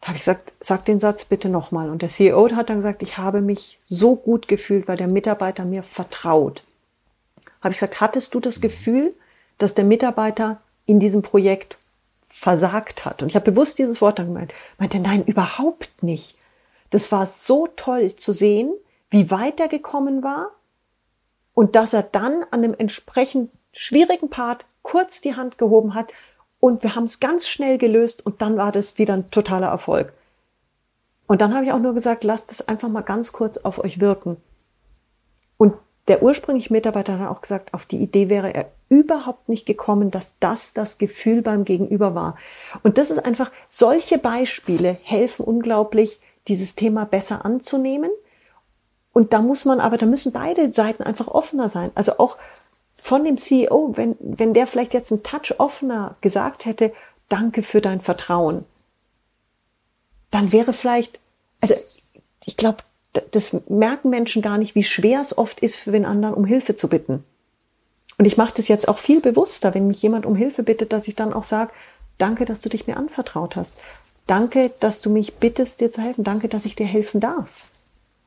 [0.00, 1.90] Da habe ich gesagt, sag den Satz bitte nochmal.
[1.90, 5.64] Und der CEO hat dann gesagt, ich habe mich so gut gefühlt, weil der Mitarbeiter
[5.64, 6.62] mir vertraut.
[7.60, 9.14] Habe ich gesagt, hattest du das Gefühl,
[9.58, 11.76] dass der Mitarbeiter in diesem Projekt
[12.28, 13.22] versagt hat?
[13.22, 14.52] Und ich habe bewusst dieses Wort dann gemeint.
[14.78, 16.36] Meinte, nein, überhaupt nicht.
[16.90, 18.72] Das war so toll zu sehen,
[19.10, 20.50] wie weit er gekommen war
[21.54, 26.08] und dass er dann an dem entsprechend schwierigen Part kurz die Hand gehoben hat
[26.60, 30.12] und wir haben es ganz schnell gelöst und dann war das wieder ein totaler Erfolg.
[31.26, 34.00] Und dann habe ich auch nur gesagt, lasst es einfach mal ganz kurz auf euch
[34.00, 34.38] wirken.
[35.58, 35.74] Und
[36.08, 40.38] der ursprüngliche Mitarbeiter hat auch gesagt, auf die Idee wäre er überhaupt nicht gekommen, dass
[40.40, 42.36] das das Gefühl beim Gegenüber war.
[42.82, 48.10] Und das ist einfach, solche Beispiele helfen unglaublich, dieses Thema besser anzunehmen.
[49.12, 51.90] Und da muss man aber, da müssen beide Seiten einfach offener sein.
[51.94, 52.36] Also auch
[52.96, 56.92] von dem CEO, wenn, wenn der vielleicht jetzt einen Touch offener gesagt hätte,
[57.28, 58.64] danke für dein Vertrauen,
[60.30, 61.18] dann wäre vielleicht,
[61.60, 61.74] also
[62.44, 62.78] ich glaube,
[63.30, 66.76] das merken Menschen gar nicht, wie schwer es oft ist, für den anderen um Hilfe
[66.76, 67.24] zu bitten.
[68.18, 71.08] Und ich mache das jetzt auch viel bewusster, wenn mich jemand um Hilfe bittet, dass
[71.08, 71.70] ich dann auch sage,
[72.18, 73.78] danke, dass du dich mir anvertraut hast.
[74.28, 76.22] Danke, dass du mich bittest, dir zu helfen.
[76.22, 77.64] Danke, dass ich dir helfen darf.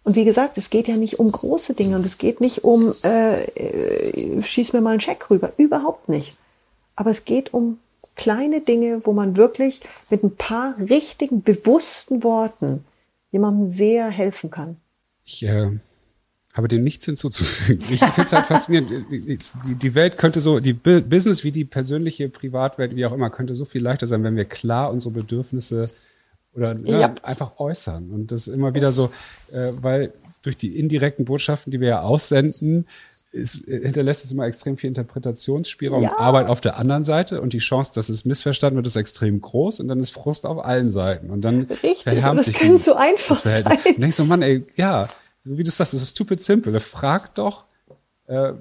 [0.03, 2.91] Und wie gesagt, es geht ja nicht um große Dinge und es geht nicht um,
[3.03, 5.53] äh, äh, schieß mir mal einen Scheck rüber.
[5.57, 6.35] Überhaupt nicht.
[6.95, 7.77] Aber es geht um
[8.15, 12.83] kleine Dinge, wo man wirklich mit ein paar richtigen, bewussten Worten
[13.31, 14.77] jemandem sehr helfen kann.
[15.23, 15.69] Ich äh,
[16.53, 17.83] habe dem nichts hinzuzufügen.
[17.89, 19.05] Ich finde es halt faszinierend.
[19.09, 23.65] Die Welt könnte so, die Business wie die persönliche Privatwelt, wie auch immer, könnte so
[23.65, 25.89] viel leichter sein, wenn wir klar unsere Bedürfnisse
[26.53, 27.15] oder ne, ja.
[27.23, 28.11] einfach äußern.
[28.11, 29.11] Und das immer wieder so,
[29.51, 32.87] äh, weil durch die indirekten Botschaften, die wir ja aussenden,
[33.31, 36.17] ist, äh, hinterlässt es immer extrem viel Interpretationsspielraum ja.
[36.17, 39.79] Arbeit auf der anderen Seite und die Chance, dass es missverstanden wird, ist extrem groß
[39.79, 42.95] und dann ist Frust auf allen Seiten und dann Richtig, verhärmt das sich kann so
[42.95, 43.63] einfach sein.
[43.95, 45.07] Und ich so, Mann, ey, ja,
[45.43, 46.79] so wie du sagst, das ist stupid simple.
[46.79, 47.65] Frag doch,
[48.27, 48.53] äh,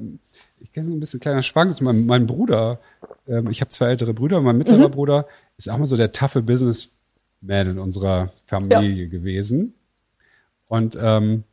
[0.61, 2.81] ich kenne so ein bisschen kleiner Schwank, mein, mein Bruder,
[3.27, 4.93] äh, ich habe zwei ältere Brüder, mein mittlerer mhm.
[4.93, 9.09] Bruder ist auch mal so der taffe Businessman in unserer Familie ja.
[9.09, 9.75] gewesen.
[10.69, 11.45] Und ähm,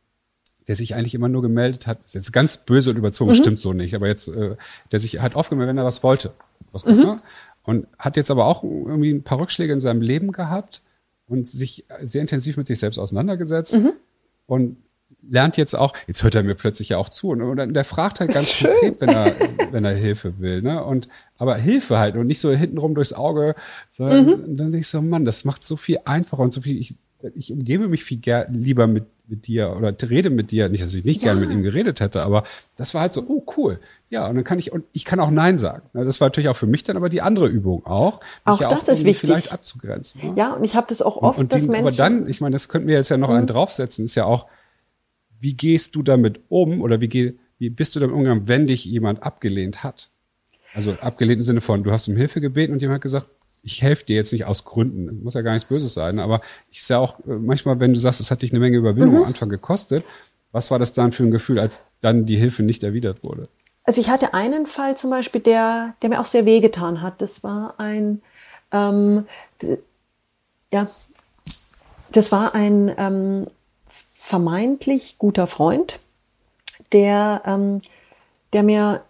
[0.68, 3.36] der sich eigentlich immer nur gemeldet hat, ist jetzt ganz böse und überzogen, mhm.
[3.36, 4.56] stimmt so nicht, aber jetzt, äh,
[4.92, 6.32] der sich hat aufgemeldet, wenn er was wollte.
[6.72, 7.20] Was mhm.
[7.62, 10.82] Und hat jetzt aber auch irgendwie ein paar Rückschläge in seinem Leben gehabt
[11.26, 13.74] und sich sehr intensiv mit sich selbst auseinandergesetzt.
[13.74, 13.92] Mhm.
[14.46, 14.76] Und
[15.30, 18.20] lernt jetzt auch, jetzt hört er mir plötzlich ja auch zu und, und der fragt
[18.20, 19.34] halt ganz konkret, wenn er,
[19.72, 20.82] wenn er Hilfe will, ne?
[20.82, 23.54] Und aber Hilfe halt und nicht so hintenrum durchs Auge,
[23.92, 24.56] sondern mhm.
[24.56, 26.94] dann denke ich so, Mann, das macht so viel einfacher und so viel, ich,
[27.34, 30.68] ich umgebe mich viel lieber mit, mit dir oder rede mit dir.
[30.68, 31.32] Nicht, dass ich nicht ja.
[31.32, 32.44] gerne mit ihm geredet hätte, aber
[32.76, 33.78] das war halt so, oh cool.
[34.10, 35.82] Ja, und dann kann ich, und ich kann auch Nein sagen.
[35.92, 38.20] Das war natürlich auch für mich dann aber die andere Übung auch.
[38.44, 39.30] Auch ja das auch ist wichtig.
[39.30, 40.20] Vielleicht abzugrenzen.
[40.22, 40.34] Ne?
[40.36, 41.86] Ja, und ich habe das auch oft, und, und die, dass Menschen.
[41.86, 43.36] Aber dann, ich meine, das könnten wir jetzt ja noch mhm.
[43.36, 44.46] einen draufsetzen, ist ja auch,
[45.40, 48.84] wie gehst du damit um oder wie, geh, wie bist du damit umgegangen, wenn dich
[48.84, 50.10] jemand abgelehnt hat?
[50.74, 53.26] Also abgelehnt im Sinne von, du hast um Hilfe gebeten und jemand hat gesagt,
[53.62, 56.82] ich helfe dir jetzt nicht aus Gründen, muss ja gar nichts Böses sein, aber ich
[56.84, 59.22] sehe auch äh, manchmal, wenn du sagst, es hat dich eine Menge Überwindung mhm.
[59.22, 60.04] am Anfang gekostet,
[60.52, 63.48] was war das dann für ein Gefühl, als dann die Hilfe nicht erwidert wurde?
[63.84, 67.20] Also ich hatte einen Fall zum Beispiel, der, der mir auch sehr wehgetan hat.
[67.22, 68.22] Das war ein,
[68.70, 69.26] ähm,
[70.70, 70.88] ja,
[72.12, 73.46] das war ein ähm,
[74.28, 76.00] vermeintlich guter Freund,
[76.92, 77.78] der, ähm,
[78.52, 79.00] der mir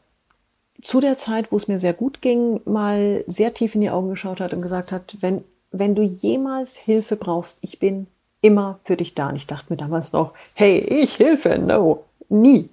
[0.81, 4.11] zu der Zeit, wo es mir sehr gut ging, mal sehr tief in die Augen
[4.11, 8.07] geschaut hat und gesagt hat, wenn, wenn du jemals Hilfe brauchst, ich bin
[8.43, 9.31] immer für dich da.
[9.31, 12.69] Und ich dachte mir damals noch, hey, ich Hilfe, no, nie.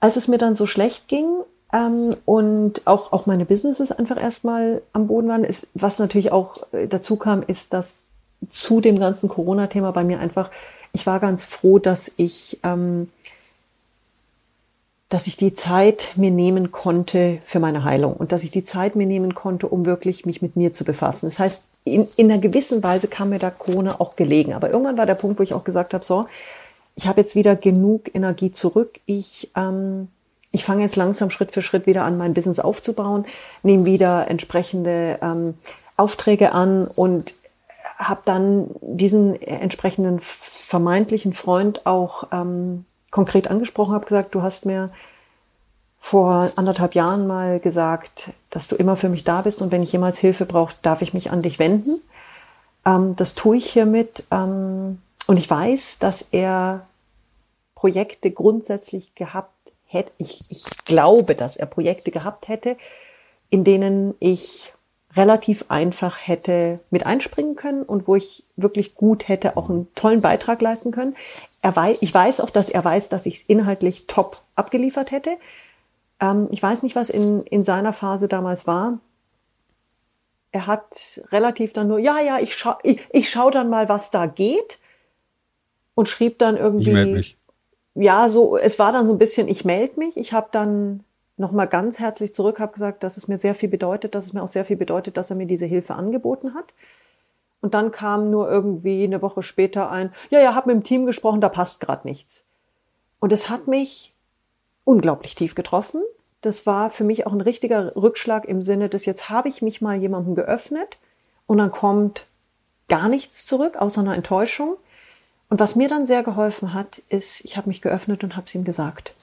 [0.00, 1.28] Als es mir dann so schlecht ging
[1.70, 6.72] ähm, und auch, auch meine Businesses einfach erstmal am Boden waren, ist, was natürlich auch
[6.72, 8.06] äh, dazu kam, ist, dass
[8.48, 10.50] zu dem ganzen Corona-Thema bei mir einfach,
[10.92, 13.08] ich war ganz froh, dass ich ähm,
[15.12, 18.96] dass ich die Zeit mir nehmen konnte für meine Heilung und dass ich die Zeit
[18.96, 21.26] mir nehmen konnte, um wirklich mich mit mir zu befassen.
[21.26, 24.54] Das heißt, in, in einer gewissen Weise kam mir da Corona auch gelegen.
[24.54, 26.26] Aber irgendwann war der Punkt, wo ich auch gesagt habe, so,
[26.96, 29.00] ich habe jetzt wieder genug Energie zurück.
[29.04, 30.08] Ich, ähm,
[30.50, 33.26] ich fange jetzt langsam Schritt für Schritt wieder an, mein Business aufzubauen,
[33.62, 35.54] nehme wieder entsprechende ähm,
[35.98, 37.34] Aufträge an und
[38.08, 44.90] habe dann diesen entsprechenden vermeintlichen Freund auch ähm, konkret angesprochen, habe gesagt, du hast mir
[45.98, 49.92] vor anderthalb Jahren mal gesagt, dass du immer für mich da bist und wenn ich
[49.92, 52.00] jemals Hilfe brauche, darf ich mich an dich wenden.
[52.84, 56.86] Ähm, das tue ich hiermit ähm, und ich weiß, dass er
[57.74, 59.50] Projekte grundsätzlich gehabt
[59.86, 60.10] hätte.
[60.18, 62.76] Ich, ich glaube, dass er Projekte gehabt hätte,
[63.50, 64.72] in denen ich
[65.14, 70.20] relativ einfach hätte mit einspringen können und wo ich wirklich gut hätte auch einen tollen
[70.20, 71.14] Beitrag leisten können
[71.62, 75.36] er weiß, ich weiß auch, dass er weiß, dass ich es inhaltlich top abgeliefert hätte.
[76.20, 78.98] Ähm, ich weiß nicht, was in, in seiner Phase damals war.
[80.50, 84.10] Er hat relativ dann nur, ja, ja, ich schau, ich, ich schau dann mal, was
[84.10, 84.80] da geht.
[85.94, 86.88] Und schrieb dann irgendwie.
[86.88, 87.38] Ich melde mich.
[87.94, 90.16] Ja, so, es war dann so ein bisschen, ich melde mich.
[90.16, 91.04] Ich habe dann
[91.36, 94.42] nochmal ganz herzlich zurück, habe gesagt, dass es mir sehr viel bedeutet, dass es mir
[94.42, 96.72] auch sehr viel bedeutet, dass er mir diese Hilfe angeboten hat.
[97.60, 101.06] Und dann kam nur irgendwie eine Woche später ein, ja, ja, hab mit dem Team
[101.06, 102.44] gesprochen, da passt gerade nichts.
[103.20, 104.12] Und es hat mich
[104.84, 106.02] unglaublich tief getroffen.
[106.40, 109.80] Das war für mich auch ein richtiger Rückschlag im Sinne des, jetzt habe ich mich
[109.80, 110.98] mal jemandem geöffnet
[111.46, 112.26] und dann kommt
[112.88, 114.76] gar nichts zurück, außer einer Enttäuschung.
[115.48, 118.54] Und was mir dann sehr geholfen hat, ist, ich habe mich geöffnet und habe es
[118.54, 119.14] ihm gesagt.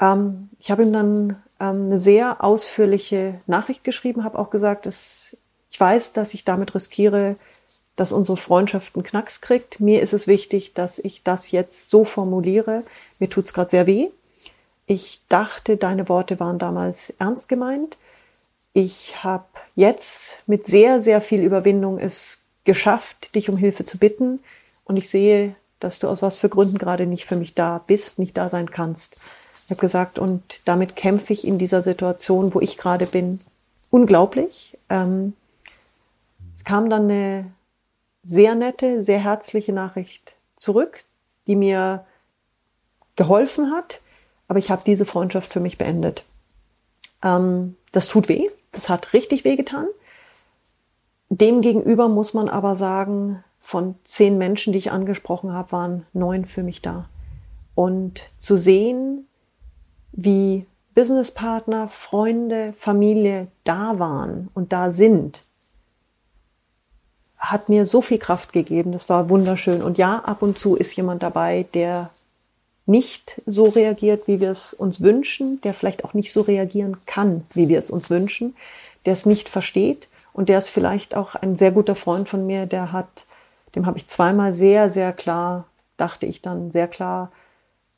[0.00, 5.36] Ähm, ich habe ihm dann ähm, eine sehr ausführliche Nachricht geschrieben, habe auch gesagt, dass
[5.70, 7.36] ich weiß, dass ich damit riskiere,
[7.96, 9.80] dass unsere Freundschaft einen Knacks kriegt.
[9.80, 12.82] Mir ist es wichtig, dass ich das jetzt so formuliere.
[13.18, 14.08] Mir tut's gerade sehr weh.
[14.86, 17.96] Ich dachte, deine Worte waren damals ernst gemeint.
[18.72, 24.40] Ich habe jetzt mit sehr, sehr viel Überwindung es geschafft, dich um Hilfe zu bitten.
[24.84, 28.18] Und ich sehe, dass du aus was für Gründen gerade nicht für mich da bist,
[28.18, 29.16] nicht da sein kannst.
[29.66, 33.40] Ich habe gesagt, und damit kämpfe ich in dieser Situation, wo ich gerade bin,
[33.90, 34.78] unglaublich.
[34.88, 35.32] Ähm,
[36.54, 37.50] es kam dann eine
[38.22, 41.00] sehr nette, sehr herzliche Nachricht zurück,
[41.48, 42.04] die mir
[43.16, 44.00] geholfen hat,
[44.46, 46.22] aber ich habe diese Freundschaft für mich beendet.
[47.22, 49.86] Ähm, das tut weh, das hat richtig weh getan.
[51.28, 56.62] Demgegenüber muss man aber sagen, von zehn Menschen, die ich angesprochen habe, waren neun für
[56.62, 57.08] mich da.
[57.74, 59.25] Und zu sehen,
[60.16, 65.42] wie Businesspartner, Freunde, Familie da waren und da sind,
[67.38, 68.92] hat mir so viel Kraft gegeben.
[68.92, 69.82] Das war wunderschön.
[69.82, 72.10] Und ja, ab und zu ist jemand dabei, der
[72.86, 77.44] nicht so reagiert, wie wir es uns wünschen, der vielleicht auch nicht so reagieren kann,
[77.52, 78.56] wie wir es uns wünschen,
[79.04, 82.66] der es nicht versteht und der ist vielleicht auch ein sehr guter Freund von mir,
[82.66, 83.26] der hat,
[83.74, 85.64] dem habe ich zweimal sehr, sehr klar,
[85.96, 87.32] dachte ich dann sehr klar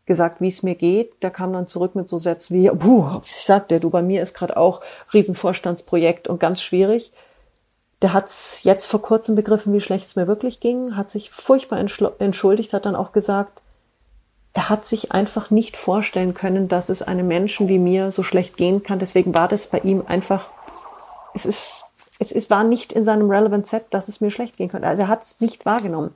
[0.08, 1.22] gesagt, wie es mir geht.
[1.22, 4.34] Der kam dann zurück mit so Sätzen wie, puh, ich sagte, du, bei mir ist
[4.34, 4.80] gerade auch
[5.14, 7.12] Riesenvorstandsprojekt und ganz schwierig.
[8.02, 8.28] Der hat
[8.62, 12.86] jetzt vor kurzem begriffen, wie schlecht es mir wirklich ging, hat sich furchtbar entschuldigt, hat
[12.86, 13.60] dann auch gesagt,
[14.52, 18.56] er hat sich einfach nicht vorstellen können, dass es einem Menschen wie mir so schlecht
[18.56, 18.98] gehen kann.
[18.98, 20.46] Deswegen war das bei ihm einfach,
[21.34, 21.84] es ist,
[22.18, 24.88] es, es war nicht in seinem Relevant Set, dass es mir schlecht gehen könnte.
[24.88, 26.12] Also er hat es nicht wahrgenommen.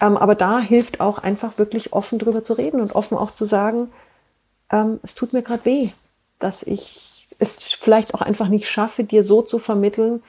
[0.00, 3.44] Ähm, aber da hilft auch einfach wirklich offen drüber zu reden und offen auch zu
[3.44, 3.90] sagen,
[4.70, 5.90] ähm, es tut mir gerade weh,
[6.38, 10.22] dass ich es vielleicht auch einfach nicht schaffe, dir so zu vermitteln,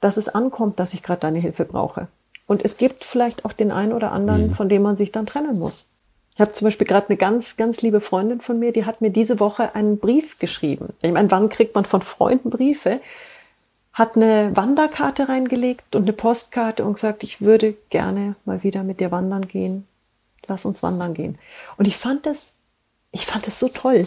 [0.00, 2.08] dass es ankommt, dass ich gerade deine Hilfe brauche.
[2.46, 4.52] Und es gibt vielleicht auch den einen oder anderen, mhm.
[4.54, 5.86] von dem man sich dann trennen muss.
[6.34, 9.10] Ich habe zum Beispiel gerade eine ganz, ganz liebe Freundin von mir, die hat mir
[9.10, 10.94] diese Woche einen Brief geschrieben.
[11.02, 13.00] Ich meine, wann kriegt man von Freunden Briefe?
[14.00, 18.98] Hat eine Wanderkarte reingelegt und eine Postkarte und gesagt, ich würde gerne mal wieder mit
[18.98, 19.86] dir wandern gehen.
[20.46, 21.38] Lass uns wandern gehen.
[21.76, 22.54] Und ich fand das,
[23.12, 24.06] ich fand das so toll.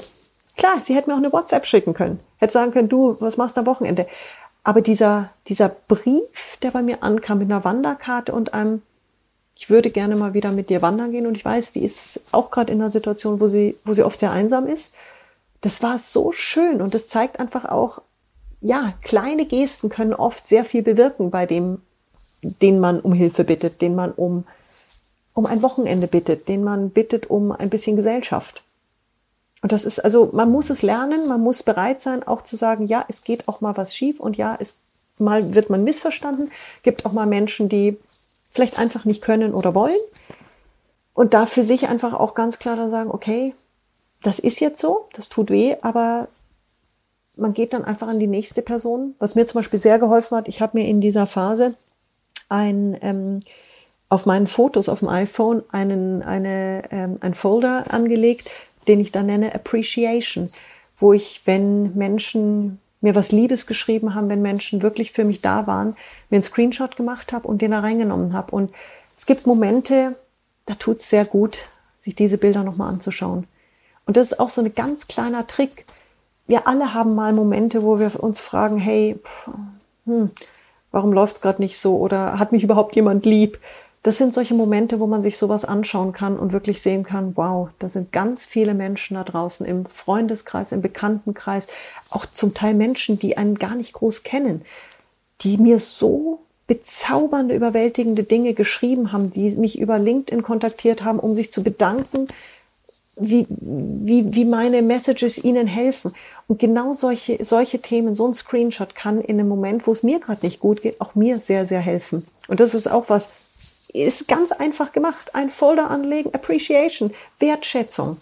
[0.57, 2.19] Klar, sie hätte mir auch eine WhatsApp schicken können.
[2.37, 4.07] Hätte sagen können, du, was machst du am Wochenende?
[4.63, 8.81] Aber dieser, dieser Brief, der bei mir ankam mit einer Wanderkarte und einem,
[9.55, 12.49] ich würde gerne mal wieder mit dir wandern gehen und ich weiß, die ist auch
[12.49, 14.95] gerade in einer Situation, wo sie, wo sie oft sehr einsam ist.
[15.61, 18.01] Das war so schön und das zeigt einfach auch,
[18.63, 21.81] ja, kleine Gesten können oft sehr viel bewirken bei dem,
[22.41, 24.45] den man um Hilfe bittet, den man um,
[25.33, 28.63] um ein Wochenende bittet, den man bittet um ein bisschen Gesellschaft.
[29.61, 32.87] Und das ist, also man muss es lernen, man muss bereit sein, auch zu sagen,
[32.87, 34.77] ja, es geht auch mal was schief und ja, es
[35.17, 36.49] mal wird man missverstanden.
[36.83, 37.97] Gibt auch mal Menschen, die
[38.51, 39.99] vielleicht einfach nicht können oder wollen.
[41.13, 43.53] Und da für sich einfach auch ganz klar dann sagen, okay,
[44.21, 46.29] das ist jetzt so, das tut weh, aber
[47.35, 49.15] man geht dann einfach an die nächste Person.
[49.19, 51.75] Was mir zum Beispiel sehr geholfen hat, ich habe mir in dieser Phase
[52.49, 53.39] ein ähm,
[54.09, 58.49] auf meinen Fotos auf dem iPhone einen, eine, ähm, ein Folder angelegt
[58.87, 60.49] den ich dann nenne Appreciation,
[60.97, 65.67] wo ich, wenn Menschen mir was Liebes geschrieben haben, wenn Menschen wirklich für mich da
[65.67, 65.95] waren,
[66.29, 68.51] mir einen Screenshot gemacht habe und den da reingenommen habe.
[68.51, 68.73] Und
[69.17, 70.15] es gibt Momente,
[70.65, 73.47] da tut es sehr gut, sich diese Bilder nochmal anzuschauen.
[74.05, 75.85] Und das ist auch so ein ganz kleiner Trick.
[76.47, 79.19] Wir alle haben mal Momente, wo wir uns fragen, hey,
[80.05, 80.31] hm,
[80.91, 81.97] warum läuft es gerade nicht so?
[81.97, 83.59] Oder hat mich überhaupt jemand lieb?
[84.03, 87.69] das sind solche Momente, wo man sich sowas anschauen kann und wirklich sehen kann, wow,
[87.79, 91.67] da sind ganz viele Menschen da draußen im Freundeskreis, im Bekanntenkreis,
[92.09, 94.63] auch zum Teil Menschen, die einen gar nicht groß kennen,
[95.41, 101.33] die mir so bezaubernde, überwältigende Dinge geschrieben haben, die mich über LinkedIn kontaktiert haben, um
[101.33, 102.27] sich zu bedanken,
[103.15, 106.13] wie, wie, wie meine Messages ihnen helfen.
[106.47, 110.19] Und genau solche, solche Themen, so ein Screenshot kann in einem Moment, wo es mir
[110.19, 112.25] gerade nicht gut geht, auch mir sehr, sehr helfen.
[112.47, 113.29] Und das ist auch was,
[113.93, 115.35] ist ganz einfach gemacht.
[115.35, 118.17] Ein Folder anlegen, Appreciation, Wertschätzung,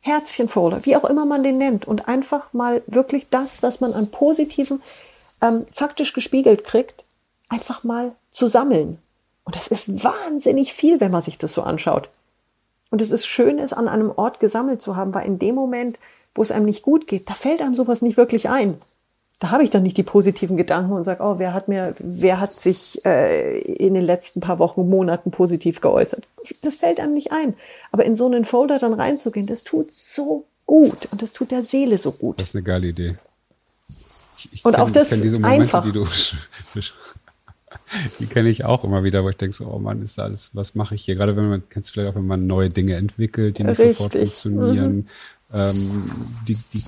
[0.00, 1.86] Herzchenfolder, wie auch immer man den nennt.
[1.86, 4.82] Und einfach mal wirklich das, was man an Positiven
[5.40, 7.02] ähm, faktisch gespiegelt kriegt,
[7.48, 8.98] einfach mal zu sammeln.
[9.44, 12.08] Und das ist wahnsinnig viel, wenn man sich das so anschaut.
[12.92, 15.98] Und es ist schön, es an einem Ort gesammelt zu haben, weil in dem Moment,
[16.34, 18.76] wo es einem nicht gut geht, da fällt einem sowas nicht wirklich ein
[19.42, 22.38] da habe ich dann nicht die positiven Gedanken und sage, oh, wer hat mir, wer
[22.38, 26.28] hat sich äh, in den letzten paar Wochen, Monaten positiv geäußert?
[26.62, 27.54] Das fällt einem nicht ein.
[27.90, 31.64] Aber in so einen Folder dann reinzugehen, das tut so gut und das tut der
[31.64, 32.40] Seele so gut.
[32.40, 33.16] Das ist eine geile Idee.
[34.38, 35.82] Ich, ich und kenn, auch das diese Momente, einfach.
[35.82, 36.06] die du
[38.18, 40.74] die kenne ich auch immer wieder, wo ich denke so, oh Mann, ist alles, was
[40.74, 41.14] mache ich hier?
[41.14, 43.96] Gerade wenn man, kennst du vielleicht auch, wenn man neue Dinge entwickelt, die nicht Richtig.
[43.96, 45.06] sofort funktionieren, mhm.
[45.52, 46.10] ähm,
[46.48, 46.82] die, die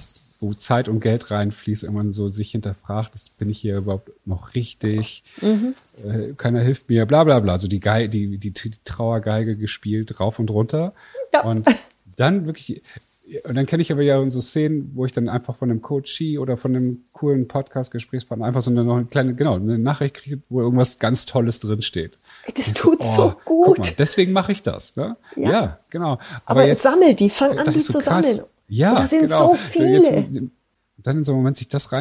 [0.44, 4.54] wo Zeit und Geld reinfließt, irgendwann so sich hinterfragt, das bin ich hier überhaupt noch
[4.54, 5.74] richtig, mhm.
[6.04, 7.56] äh, keiner hilft mir, bla bla bla.
[7.58, 10.92] So die, Geige, die, die, die Trauergeige gespielt, rauf und runter.
[11.32, 11.44] Ja.
[11.44, 11.66] Und
[12.16, 12.82] dann wirklich,
[13.44, 16.38] und dann kenne ich aber ja so Szenen, wo ich dann einfach von einem Coachie
[16.38, 20.42] oder von einem coolen Podcast-Gesprächspartner einfach so eine, noch eine kleine, genau, eine Nachricht kriege,
[20.50, 22.18] wo irgendwas ganz Tolles drinsteht.
[22.54, 23.78] Das tut so, oh, so gut.
[23.78, 24.96] Mal, deswegen mache ich das.
[24.96, 25.16] Ne?
[25.36, 25.50] Ja.
[25.50, 26.12] ja genau.
[26.44, 28.26] Aber, aber jetzt, sammel die, fang an, die so zu krass.
[28.26, 28.48] sammeln.
[28.68, 29.48] Ja, und da sind genau.
[29.48, 30.16] so viele.
[30.16, 30.40] Jetzt,
[30.98, 31.92] dann in so einem Moment sich das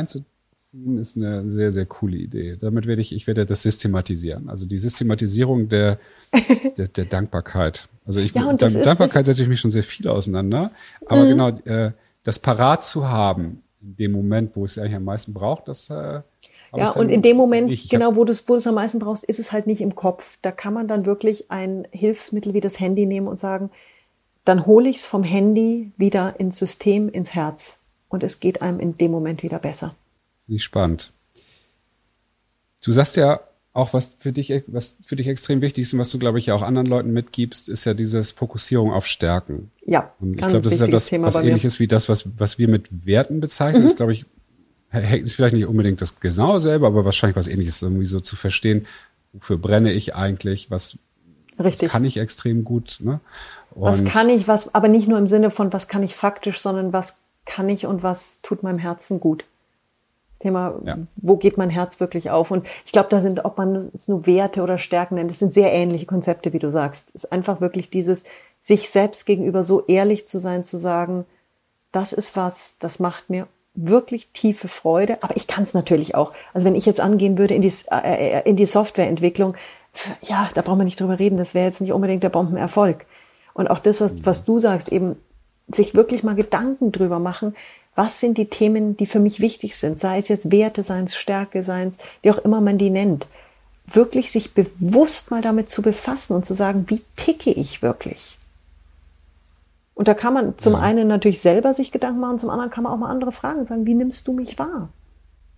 [0.73, 2.57] reinzuziehen, ist eine sehr, sehr coole Idee.
[2.59, 4.49] Damit werde ich, ich werde das systematisieren.
[4.49, 5.99] Also die Systematisierung der,
[6.77, 7.87] der, der Dankbarkeit.
[8.05, 10.71] Also ich, ja, mit Dankbarkeit setze ich mich schon sehr viel auseinander.
[11.05, 11.29] Aber mhm.
[11.29, 11.91] genau, äh,
[12.23, 16.21] das parat zu haben, in dem Moment, wo es eigentlich am meisten braucht, das äh,
[16.75, 17.91] ja, und in dem Moment, nicht.
[17.91, 20.39] genau, wo du es wo am meisten brauchst, ist es halt nicht im Kopf.
[20.41, 23.69] Da kann man dann wirklich ein Hilfsmittel wie das Handy nehmen und sagen,
[24.43, 27.79] dann hole ich es vom Handy wieder ins System, ins Herz.
[28.09, 29.93] Und es geht einem in dem Moment wieder besser.
[30.53, 31.11] Wie spannend.
[32.83, 33.39] Du sagst ja
[33.73, 36.45] auch, was für dich, was für dich extrem wichtig ist und was du, glaube ich,
[36.45, 39.71] ja auch anderen Leuten mitgibst, ist ja dieses Fokussierung auf Stärken.
[39.83, 40.13] Ja.
[40.19, 42.67] Und ich glaube, das ist ja das, Thema was ähnliches wie das, was, was wir
[42.67, 43.81] mit Werten bezeichnen.
[43.81, 43.87] Mhm.
[43.87, 44.25] Das, glaube ich,
[45.23, 48.85] ist vielleicht nicht unbedingt das genau selber, aber wahrscheinlich was ähnliches, irgendwie so zu verstehen,
[49.31, 50.99] wofür brenne ich eigentlich, was
[51.59, 51.87] Richtig.
[51.87, 52.97] Das kann ich extrem gut.
[52.99, 53.19] Ne?
[53.75, 56.93] was kann ich, was, aber nicht nur im Sinne von, was kann ich faktisch, sondern
[56.93, 59.45] was kann ich und was tut meinem Herzen gut.
[60.43, 60.97] Thema, ja.
[61.15, 62.51] wo geht mein Herz wirklich auf?
[62.51, 65.53] Und ich glaube, da sind, ob man es nur Werte oder Stärken nennt, das sind
[65.53, 67.09] sehr ähnliche Konzepte, wie du sagst.
[67.15, 68.25] Es ist einfach wirklich dieses,
[68.59, 71.25] sich selbst gegenüber so ehrlich zu sein, zu sagen,
[71.91, 76.33] das ist was, das macht mir wirklich tiefe Freude, aber ich kann es natürlich auch.
[76.53, 79.55] Also wenn ich jetzt angehen würde in die, äh, äh, in die Softwareentwicklung,
[80.21, 83.05] ja, da brauchen wir nicht drüber reden, das wäre jetzt nicht unbedingt der Bombenerfolg.
[83.53, 85.15] Und auch das, was, was du sagst, eben
[85.67, 87.55] sich wirklich mal Gedanken drüber machen,
[87.95, 91.15] was sind die Themen, die für mich wichtig sind, sei es jetzt Werte, sei es
[91.15, 93.27] Stärke, sei es, wie auch immer man die nennt.
[93.85, 98.37] Wirklich sich bewusst mal damit zu befassen und zu sagen, wie ticke ich wirklich?
[99.95, 100.79] Und da kann man zum ja.
[100.79, 103.85] einen natürlich selber sich Gedanken machen, zum anderen kann man auch mal andere Fragen sagen,
[103.85, 104.89] wie nimmst du mich wahr?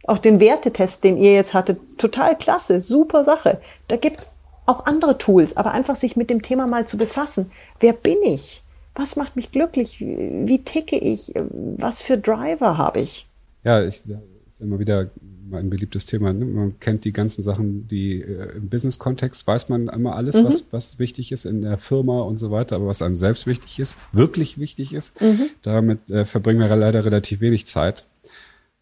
[0.05, 3.61] Auch den Wertetest, den ihr jetzt hattet, total klasse, super Sache.
[3.87, 4.31] Da gibt es
[4.65, 7.51] auch andere Tools, aber einfach sich mit dem Thema mal zu befassen.
[7.79, 8.61] Wer bin ich?
[8.95, 9.99] Was macht mich glücklich?
[9.99, 11.33] Wie ticke ich?
[11.35, 13.27] Was für Driver habe ich?
[13.63, 15.11] Ja, ich, das ist immer wieder
[15.51, 16.33] ein beliebtes Thema.
[16.33, 16.45] Ne?
[16.45, 20.45] Man kennt die ganzen Sachen, die äh, im Business-Kontext weiß man immer alles, mhm.
[20.45, 23.79] was, was wichtig ist in der Firma und so weiter, aber was einem selbst wichtig
[23.79, 25.49] ist, wirklich wichtig ist, mhm.
[25.61, 28.05] damit äh, verbringen wir leider relativ wenig Zeit.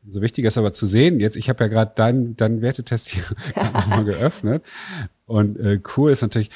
[0.09, 3.23] So wichtig ist aber zu sehen, jetzt, ich habe ja gerade deinen dein Wertetest hier
[3.55, 4.63] nochmal geöffnet.
[5.25, 6.49] Und äh, cool ist natürlich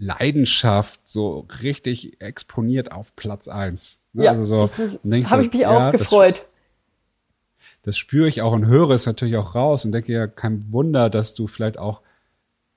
[0.00, 4.00] Leidenschaft so richtig exponiert auf Platz eins.
[4.14, 4.24] Ne?
[4.24, 6.38] Ja, also so, habe ich mich ja, auch gefreut.
[6.38, 6.46] Das,
[7.82, 11.10] das spüre ich auch und höre es natürlich auch raus und denke ja, kein Wunder,
[11.10, 12.00] dass du vielleicht auch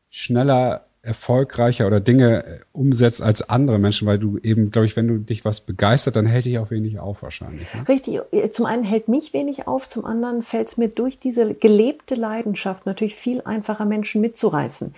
[0.10, 5.08] schneller erfolgreicher oder Dinge äh, umsetzt als andere Menschen, weil du eben, glaube ich, wenn
[5.08, 7.68] du dich was begeistert, dann hält dich auch wenig auf wahrscheinlich.
[7.74, 7.88] Ne?
[7.88, 8.22] Richtig.
[8.52, 12.86] Zum einen hält mich wenig auf, zum anderen fällt es mir durch diese gelebte Leidenschaft
[12.86, 14.94] natürlich viel einfacher, Menschen mitzureißen.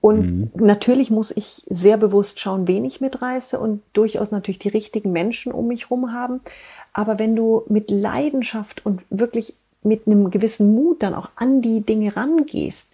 [0.00, 0.50] Und mhm.
[0.54, 5.52] natürlich muss ich sehr bewusst schauen, wen ich mitreiße und durchaus natürlich die richtigen Menschen
[5.52, 6.40] um mich herum haben.
[6.92, 11.80] Aber wenn du mit Leidenschaft und wirklich mit einem gewissen Mut dann auch an die
[11.80, 12.90] Dinge rangehst,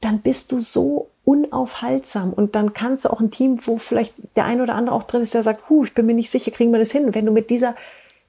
[0.00, 4.44] dann bist du so unaufhaltsam und dann kannst du auch ein Team, wo vielleicht der
[4.44, 6.70] ein oder andere auch drin ist, der sagt, Huh, ich bin mir nicht sicher, kriegen
[6.70, 7.14] wir das hin.
[7.14, 7.74] Wenn du mit dieser,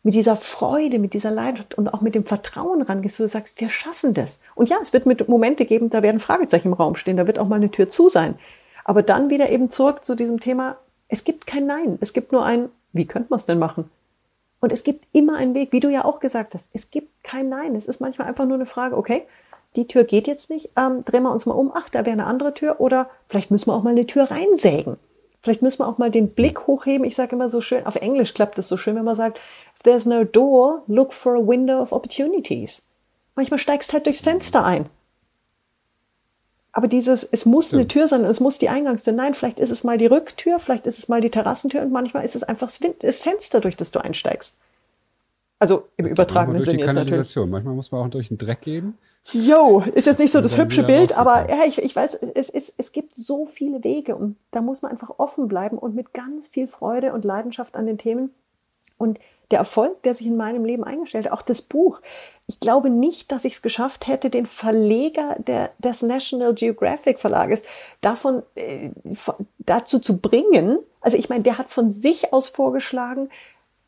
[0.08, 3.60] mit dieser Freude, mit dieser Leidenschaft und auch mit dem Vertrauen rangehst, wo du sagst,
[3.60, 4.40] wir schaffen das.
[4.56, 7.40] Und ja, es wird mit Momente geben, da werden Fragezeichen im Raum stehen, da wird
[7.40, 8.36] auch mal eine Tür zu sein.
[8.86, 10.78] Aber dann wieder eben zurück zu diesem Thema,
[11.10, 13.92] es gibt kein Nein, es gibt nur ein, wie könnte man es denn machen?
[14.62, 17.50] Und es gibt immer einen Weg, wie du ja auch gesagt hast, es gibt kein
[17.50, 17.76] Nein.
[17.76, 19.24] Es ist manchmal einfach nur eine Frage, okay,
[19.76, 22.28] die Tür geht jetzt nicht, ähm, drehen wir uns mal um, ach, da wäre eine
[22.28, 24.96] andere Tür oder vielleicht müssen wir auch mal eine Tür reinsägen.
[25.48, 27.06] Vielleicht müssen wir auch mal den Blick hochheben.
[27.06, 29.40] Ich sage immer so schön, auf Englisch klappt das so schön, wenn man sagt,
[29.78, 32.82] if there's no door, look for a window of opportunities.
[33.36, 34.90] Manchmal steigst halt durchs Fenster ein.
[36.72, 37.80] Aber dieses, es muss Stimmt.
[37.80, 39.14] eine Tür sein, es muss die Eingangstür.
[39.14, 42.24] Nein, vielleicht ist es mal die Rücktür, vielleicht ist es mal die Terrassentür und manchmal
[42.24, 42.70] ist es einfach
[43.00, 44.58] das Fenster, durch das du einsteigst.
[45.60, 47.36] Also im übertragenen Sinne ist natürlich.
[47.36, 48.96] Manchmal muss man auch durch den Dreck gehen.
[49.32, 52.74] Jo, ist jetzt nicht so das hübsche Bild, aber ja, ich, ich weiß, es, es,
[52.78, 56.48] es gibt so viele Wege und da muss man einfach offen bleiben und mit ganz
[56.48, 58.30] viel Freude und Leidenschaft an den Themen.
[58.98, 59.20] Und
[59.52, 62.02] der Erfolg, der sich in meinem Leben eingestellt hat, auch das Buch.
[62.48, 67.64] Ich glaube nicht, dass ich es geschafft hätte, den Verleger der, des National Geographic Verlages
[68.02, 68.90] davon äh,
[69.60, 70.80] dazu zu bringen.
[71.02, 73.30] Also ich meine, der hat von sich aus vorgeschlagen,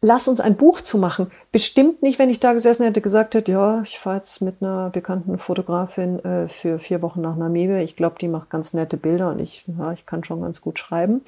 [0.02, 1.32] lass uns ein Buch zu machen.
[1.52, 4.90] Bestimmt nicht, wenn ich da gesessen hätte, gesagt hätte, ja, ich fahre jetzt mit einer
[4.90, 7.80] bekannten Fotografin äh, für vier Wochen nach Namibia.
[7.80, 10.80] Ich glaube, die macht ganz nette Bilder und ich, ja, ich kann schon ganz gut
[10.80, 11.22] schreiben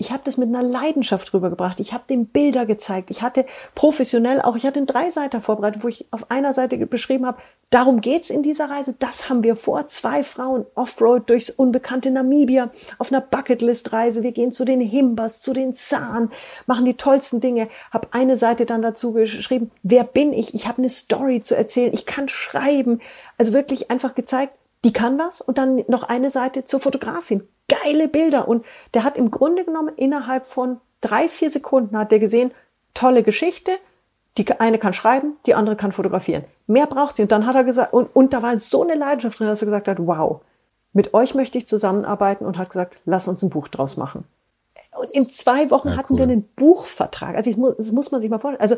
[0.00, 1.80] ich habe das mit einer Leidenschaft rübergebracht.
[1.80, 3.10] Ich habe dem Bilder gezeigt.
[3.10, 3.44] Ich hatte
[3.74, 8.00] professionell auch, ich hatte einen Dreiseiter vorbereitet, wo ich auf einer Seite beschrieben habe, darum
[8.00, 8.94] geht's in dieser Reise.
[8.96, 9.88] Das haben wir vor.
[9.88, 14.22] Zwei Frauen Offroad durchs unbekannte Namibia auf einer Bucketlist-Reise.
[14.22, 16.30] Wir gehen zu den Himbas, zu den Zahn,
[16.66, 17.68] machen die tollsten Dinge.
[17.90, 20.54] Habe eine Seite dann dazu geschrieben, wer bin ich?
[20.54, 21.92] Ich habe eine Story zu erzählen.
[21.92, 23.00] Ich kann schreiben.
[23.36, 24.52] Also wirklich einfach gezeigt,
[24.84, 25.40] die kann was.
[25.40, 28.48] Und dann noch eine Seite zur Fotografin geile Bilder.
[28.48, 28.64] Und
[28.94, 32.50] der hat im Grunde genommen innerhalb von drei, vier Sekunden hat der gesehen,
[32.94, 33.72] tolle Geschichte.
[34.36, 36.44] Die eine kann schreiben, die andere kann fotografieren.
[36.66, 37.22] Mehr braucht sie.
[37.22, 39.66] Und dann hat er gesagt, und, und da war so eine Leidenschaft drin, dass er
[39.66, 40.40] gesagt hat, wow,
[40.92, 44.24] mit euch möchte ich zusammenarbeiten und hat gesagt, lass uns ein Buch draus machen.
[44.96, 46.18] Und in zwei Wochen ja, hatten cool.
[46.18, 47.36] wir einen Buchvertrag.
[47.36, 48.60] Also ich, das muss man sich mal vorstellen.
[48.60, 48.76] Also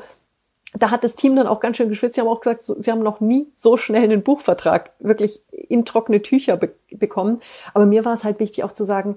[0.75, 2.15] da hat das Team dann auch ganz schön geschwitzt.
[2.15, 6.23] Sie haben auch gesagt, sie haben noch nie so schnell einen Buchvertrag wirklich in trockene
[6.23, 7.41] Tücher be bekommen.
[7.73, 9.17] Aber mir war es halt wichtig auch zu sagen,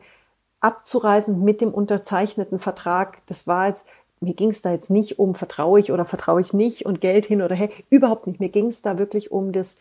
[0.59, 3.17] abzureisen mit dem unterzeichneten Vertrag.
[3.25, 3.85] Das war jetzt,
[4.19, 7.25] mir ging es da jetzt nicht um, vertraue ich oder vertraue ich nicht und Geld
[7.25, 7.69] hin oder her.
[7.89, 8.39] Überhaupt nicht.
[8.39, 9.77] Mir ging es da wirklich um das,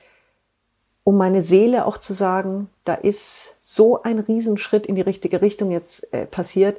[1.04, 5.70] um meine Seele auch zu sagen, da ist so ein Riesenschritt in die richtige Richtung
[5.70, 6.78] jetzt äh, passiert.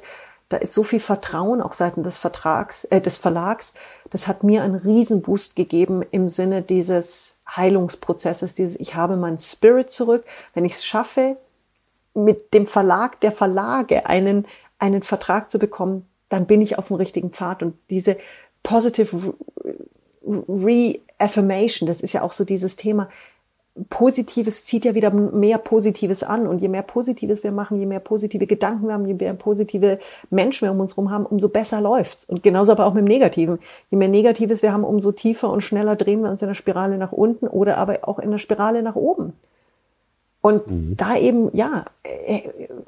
[0.54, 3.74] Da ist so viel Vertrauen auch seitens des Vertrags, äh, des Verlags.
[4.10, 9.90] Das hat mir einen Riesenboost gegeben im Sinne dieses Heilungsprozesses, dieses Ich habe meinen Spirit
[9.90, 10.24] zurück.
[10.54, 11.38] Wenn ich es schaffe,
[12.14, 14.46] mit dem Verlag der Verlage einen,
[14.78, 17.64] einen Vertrag zu bekommen, dann bin ich auf dem richtigen Pfad.
[17.64, 18.16] Und diese
[18.62, 19.34] positive
[20.24, 23.08] Reaffirmation, das ist ja auch so dieses Thema.
[23.90, 26.46] Positives zieht ja wieder mehr Positives an.
[26.46, 29.98] Und je mehr Positives wir machen, je mehr positive Gedanken wir haben, je mehr positive
[30.30, 32.24] Menschen wir um uns herum haben, umso besser läuft's.
[32.24, 33.58] Und genauso aber auch mit dem Negativen.
[33.90, 36.98] Je mehr Negatives wir haben, umso tiefer und schneller drehen wir uns in der Spirale
[36.98, 39.32] nach unten oder aber auch in der Spirale nach oben.
[40.44, 40.96] Und mhm.
[40.96, 42.42] da eben, ja, äh,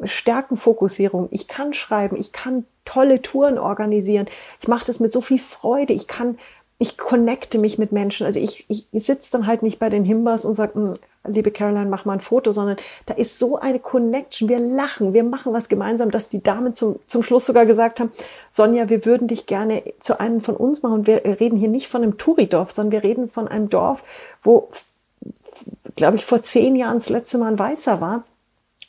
[0.05, 1.29] Stärkenfokussierung.
[1.31, 4.27] Ich kann schreiben, ich kann tolle Touren organisieren.
[4.61, 5.95] Ich mache das mit so viel Freude.
[5.95, 6.39] Ich kann
[6.79, 8.27] ich connecte mich mit Menschen.
[8.27, 10.95] Also ich, ich sitze dann halt nicht bei den Himbas und sage, hm,
[11.27, 14.49] liebe Caroline, mach mal ein Foto, sondern da ist so eine Connection.
[14.49, 18.13] Wir lachen, wir machen was gemeinsam, dass die Damen zum, zum Schluss sogar gesagt haben,
[18.51, 21.07] Sonja, wir würden dich gerne zu einem von uns machen.
[21.07, 24.03] Wir reden hier nicht von einem Touridorf, sondern wir reden von einem Dorf,
[24.43, 24.69] wo,
[25.97, 28.25] glaube ich, vor zehn Jahren das letzte Mal ein Weißer war.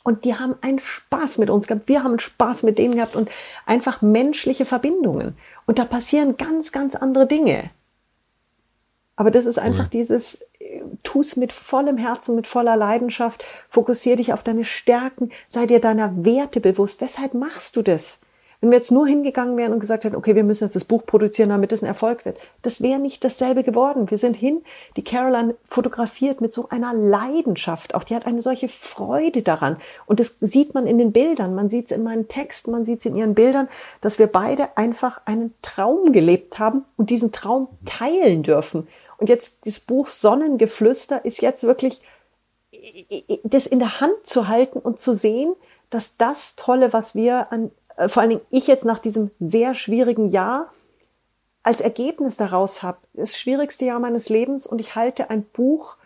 [0.04, 1.88] Und die haben einen Spaß mit uns gehabt.
[1.88, 3.30] Wir haben Spaß mit denen gehabt und
[3.66, 5.36] einfach menschliche Verbindungen.
[5.66, 7.70] Und da passieren ganz, ganz andere Dinge.
[9.18, 9.90] Aber das ist einfach cool.
[9.90, 10.46] dieses,
[11.02, 15.80] tu es mit vollem Herzen, mit voller Leidenschaft, fokussier dich auf deine Stärken, sei dir
[15.80, 17.00] deiner Werte bewusst.
[17.00, 18.20] Weshalb machst du das?
[18.60, 21.04] Wenn wir jetzt nur hingegangen wären und gesagt hätten, okay, wir müssen jetzt das Buch
[21.06, 24.10] produzieren, damit es ein Erfolg wird, das wäre nicht dasselbe geworden.
[24.10, 24.62] Wir sind hin,
[24.96, 29.78] die Caroline fotografiert mit so einer Leidenschaft, auch die hat eine solche Freude daran.
[30.06, 33.00] Und das sieht man in den Bildern, man sieht es in meinen Texten, man sieht
[33.00, 33.68] es in ihren Bildern,
[34.00, 38.88] dass wir beide einfach einen Traum gelebt haben und diesen Traum teilen dürfen.
[39.18, 42.00] Und jetzt das Buch Sonnengeflüster ist jetzt wirklich
[43.44, 45.54] das in der Hand zu halten und zu sehen,
[45.90, 49.74] dass das Tolle, was wir an, äh, vor allen Dingen ich jetzt nach diesem sehr
[49.74, 50.72] schwierigen Jahr
[51.62, 55.96] als Ergebnis daraus habe, das schwierigste Jahr meines Lebens und ich halte ein Buch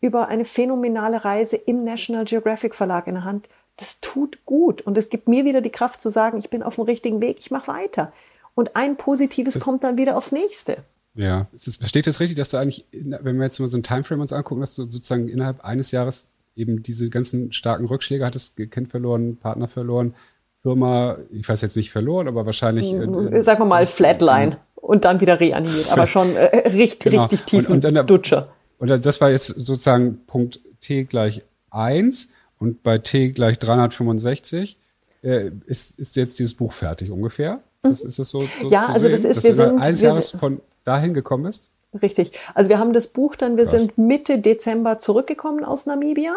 [0.00, 3.48] über eine phänomenale Reise im National Geographic Verlag in der Hand.
[3.76, 6.76] Das tut gut und es gibt mir wieder die Kraft zu sagen, ich bin auf
[6.76, 8.12] dem richtigen Weg, ich mache weiter.
[8.54, 10.84] Und ein Positives das kommt dann wieder aufs nächste.
[11.14, 14.20] Ja, es versteht das richtig, dass du eigentlich, wenn wir jetzt mal so ein Timeframe
[14.20, 18.88] uns angucken, dass du sozusagen innerhalb eines Jahres eben diese ganzen starken Rückschläge hattest, Kind
[18.88, 20.14] verloren, Partner verloren,
[20.62, 22.92] Firma, ich weiß jetzt nicht verloren, aber wahrscheinlich.
[22.92, 27.22] Äh, Sagen wir mal Flatline und dann wieder reanimiert, aber schon äh, richtig, genau.
[27.22, 28.52] richtig tiefen und, und dann, Dutscher.
[28.78, 34.76] Und das war jetzt sozusagen Punkt T gleich 1 und bei T gleich 365
[35.22, 37.60] äh, ist, ist jetzt dieses Buch fertig ungefähr.
[37.82, 40.30] Das, ist es so, so ja, also sehen, das ist, wir sind, eines wir Jahres
[40.30, 41.70] von dahin gekommen bist?
[42.00, 42.32] Richtig.
[42.54, 43.72] Also wir haben das Buch dann, wir Was?
[43.72, 46.36] sind Mitte Dezember zurückgekommen aus Namibia.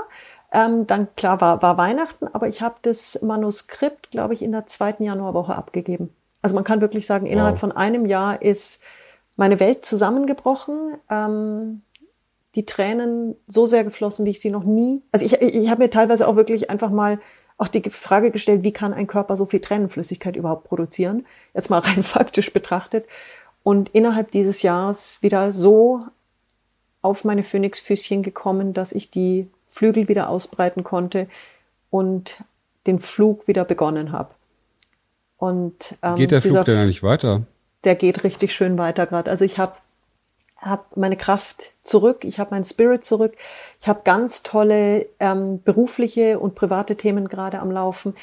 [0.51, 4.67] Ähm, dann klar war, war Weihnachten, aber ich habe das Manuskript, glaube ich, in der
[4.67, 6.13] zweiten Januarwoche abgegeben.
[6.41, 7.59] Also man kann wirklich sagen, innerhalb wow.
[7.59, 8.81] von einem Jahr ist
[9.35, 10.95] meine Welt zusammengebrochen.
[11.09, 11.81] Ähm,
[12.55, 15.01] die Tränen so sehr geflossen, wie ich sie noch nie.
[15.11, 17.19] Also ich, ich habe mir teilweise auch wirklich einfach mal
[17.57, 21.25] auch die Frage gestellt, wie kann ein Körper so viel Tränenflüssigkeit überhaupt produzieren?
[21.53, 23.05] Jetzt mal rein faktisch betrachtet
[23.63, 26.03] und innerhalb dieses Jahres wieder so
[27.01, 31.27] auf meine Phönixfüßchen gekommen, dass ich die Flügel wieder ausbreiten konnte
[31.89, 32.43] und
[32.85, 34.33] den Flug wieder begonnen habe.
[35.37, 37.41] Und ähm, geht der Flug denn eigentlich weiter?
[37.83, 39.29] Der geht richtig schön weiter gerade.
[39.29, 39.73] Also ich habe
[40.57, 43.35] hab meine Kraft zurück, ich habe meinen Spirit zurück,
[43.81, 48.15] ich habe ganz tolle ähm, berufliche und private Themen gerade am Laufen.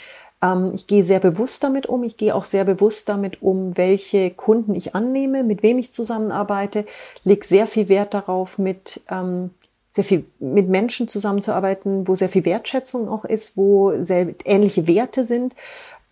[0.43, 2.05] Ähm, ich gehe sehr bewusst damit um.
[2.05, 6.86] Ich gehe auch sehr bewusst damit um, welche Kunden ich annehme, mit wem ich zusammenarbeite.
[7.24, 9.51] Leg sehr viel Wert darauf, mit ähm,
[9.93, 15.24] sehr viel mit Menschen zusammenzuarbeiten, wo sehr viel Wertschätzung auch ist, wo sehr ähnliche Werte
[15.24, 15.55] sind.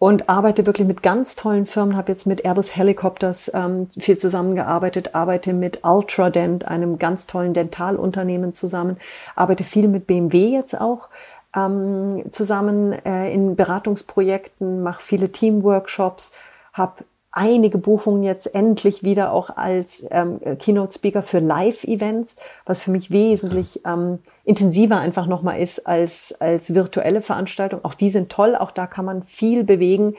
[0.01, 5.17] Und arbeite wirklich mit ganz tollen Firmen, habe jetzt mit Airbus Helicopters ähm, viel zusammengearbeitet,
[5.17, 8.99] arbeite mit Ultradent, einem ganz tollen Dentalunternehmen zusammen,
[9.35, 11.09] arbeite viel mit BMW jetzt auch
[11.57, 16.33] ähm, zusammen äh, in Beratungsprojekten, mache viele Teamworkshops,
[16.73, 23.11] habe einige Buchungen jetzt endlich wieder auch als ähm, Keynote-Speaker für Live-Events, was für mich
[23.11, 27.85] wesentlich ähm, intensiver einfach nochmal ist als, als virtuelle Veranstaltungen.
[27.85, 30.17] Auch die sind toll, auch da kann man viel bewegen.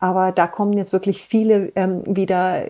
[0.00, 2.64] Aber da kommen jetzt wirklich viele ähm, wieder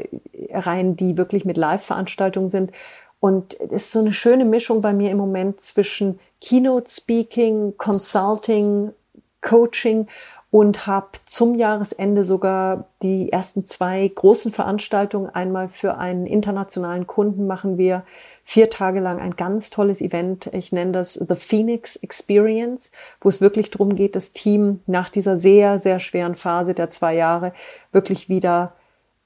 [0.50, 2.72] rein, die wirklich mit Live-Veranstaltungen sind.
[3.20, 8.92] Und es ist so eine schöne Mischung bei mir im Moment zwischen Keynote Speaking, Consulting,
[9.40, 10.06] Coaching
[10.50, 15.28] und habe zum Jahresende sogar die ersten zwei großen Veranstaltungen.
[15.28, 18.04] Einmal für einen internationalen Kunden machen wir
[18.44, 20.46] vier Tage lang ein ganz tolles Event.
[20.54, 25.36] Ich nenne das The Phoenix Experience, wo es wirklich darum geht, das Team nach dieser
[25.36, 27.52] sehr, sehr schweren Phase der zwei Jahre
[27.92, 28.72] wirklich wieder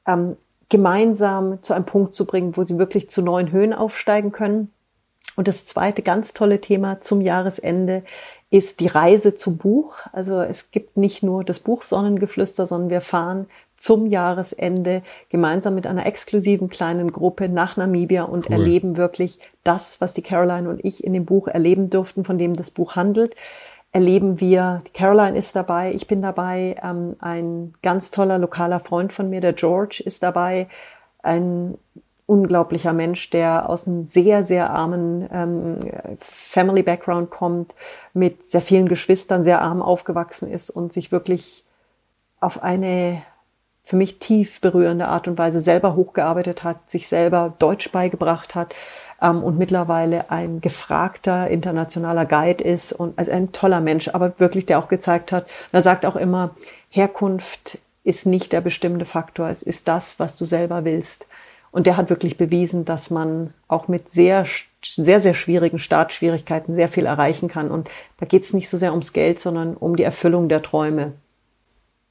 [0.09, 0.37] ähm,
[0.71, 4.73] gemeinsam zu einem Punkt zu bringen, wo sie wirklich zu neuen Höhen aufsteigen können.
[5.37, 8.03] Und das zweite ganz tolle Thema zum Jahresende
[8.51, 9.95] ist die Reise zum Buch.
[10.13, 15.87] Also es gibt nicht nur das Buch Sonnengeflüster, sondern wir fahren zum Jahresende gemeinsam mit
[15.87, 18.53] einer exklusiven kleinen Gruppe nach Namibia und cool.
[18.53, 22.55] erleben wirklich das, was die Caroline und ich in dem Buch erleben durften, von dem
[22.55, 23.35] das Buch handelt.
[23.91, 29.13] Erleben wir, die Caroline ist dabei, ich bin dabei, ähm, ein ganz toller lokaler Freund
[29.13, 30.69] von mir, der George, ist dabei,
[31.23, 31.79] ein
[32.33, 35.81] unglaublicher Mensch, der aus einem sehr, sehr armen ähm,
[36.19, 37.75] Family Background kommt,
[38.15, 41.67] mit sehr vielen Geschwistern, sehr arm aufgewachsen ist und sich wirklich
[42.41, 43.23] auf eine
[43.85, 48.75] für mich tief berührende Art und Weise selber hochgearbeitet hat, sich selber Deutsch beigebracht hat
[49.21, 54.65] ähm, und mittlerweile ein gefragter internationaler Guide ist und als ein toller Mensch, aber wirklich
[54.65, 56.55] der auch gezeigt hat, er sagt auch immer,
[56.89, 61.27] Herkunft ist nicht der bestimmende Faktor, es ist das, was du selber willst.
[61.73, 64.45] Und der hat wirklich bewiesen, dass man auch mit sehr,
[64.85, 67.71] sehr, sehr schwierigen Startschwierigkeiten sehr viel erreichen kann.
[67.71, 71.15] Und da geht es nicht so sehr ums Geld, sondern um die Erfüllung der Träume.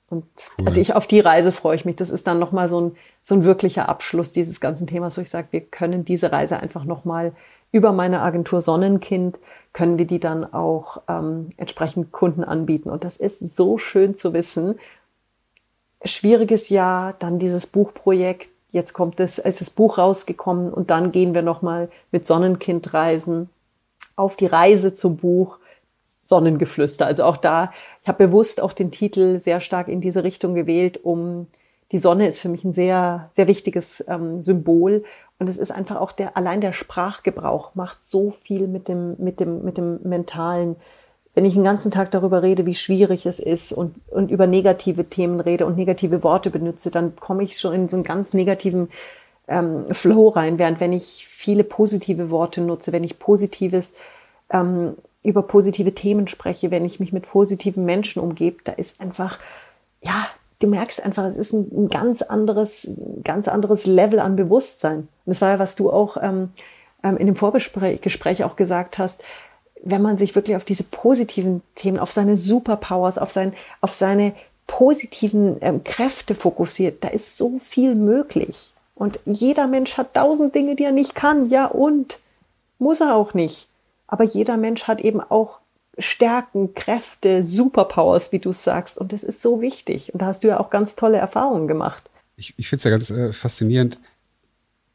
[0.09, 0.26] Und
[0.59, 0.68] cool.
[0.68, 1.95] also ich auf die Reise freue ich mich.
[1.95, 5.30] Das ist dann nochmal so ein, so ein wirklicher Abschluss dieses ganzen Themas, wo ich
[5.30, 7.32] sage, wir können diese Reise einfach nochmal
[7.72, 9.39] über meine Agentur Sonnenkind,
[9.74, 12.89] können wir die dann auch ähm, entsprechend Kunden anbieten.
[12.89, 14.78] Und das ist so schön zu wissen.
[16.03, 18.51] Schwieriges Jahr, dann dieses Buchprojekt.
[18.72, 23.50] Jetzt kommt es, ist das Buch rausgekommen und dann gehen wir nochmal mit Sonnenkind reisen
[24.16, 25.58] auf die Reise zum Buch
[26.22, 27.06] Sonnengeflüster.
[27.06, 31.04] Also auch da, ich habe bewusst auch den Titel sehr stark in diese Richtung gewählt,
[31.04, 31.48] um
[31.92, 35.04] die Sonne ist für mich ein sehr, sehr wichtiges ähm, Symbol.
[35.40, 39.40] Und es ist einfach auch der, allein der Sprachgebrauch macht so viel mit dem, mit
[39.40, 40.76] dem, mit dem mentalen.
[41.34, 45.06] Wenn ich den ganzen Tag darüber rede, wie schwierig es ist und, und über negative
[45.06, 48.90] Themen rede und negative Worte benutze, dann komme ich schon in so einen ganz negativen
[49.48, 50.60] ähm, Flow rein.
[50.60, 53.94] Während wenn ich viele positive Worte nutze, wenn ich positives
[54.50, 59.40] ähm, über positive Themen spreche, wenn ich mich mit positiven Menschen umgebe, da ist einfach,
[60.02, 60.28] ja,
[60.60, 62.90] du merkst einfach, es ist ein, ein ganz anderes,
[63.24, 65.00] ganz anderes Level an Bewusstsein.
[65.00, 66.50] Und das war ja, was du auch ähm,
[67.04, 69.22] ähm, in dem Vorgespräch auch gesagt hast,
[69.84, 74.34] wenn man sich wirklich auf diese positiven Themen, auf seine Superpowers, auf, sein, auf seine
[74.68, 78.74] positiven ähm, Kräfte fokussiert, da ist so viel möglich.
[78.96, 81.50] Und jeder Mensch hat tausend Dinge, die er nicht kann.
[81.50, 82.20] Ja, und
[82.78, 83.68] muss er auch nicht.
[84.08, 85.60] Aber jeder Mensch hat eben auch
[85.98, 88.98] Stärken, Kräfte, Superpowers, wie du es sagst.
[88.98, 90.14] Und das ist so wichtig.
[90.14, 92.10] Und da hast du ja auch ganz tolle Erfahrungen gemacht.
[92.36, 94.00] Ich, ich finde es ja ganz äh, faszinierend,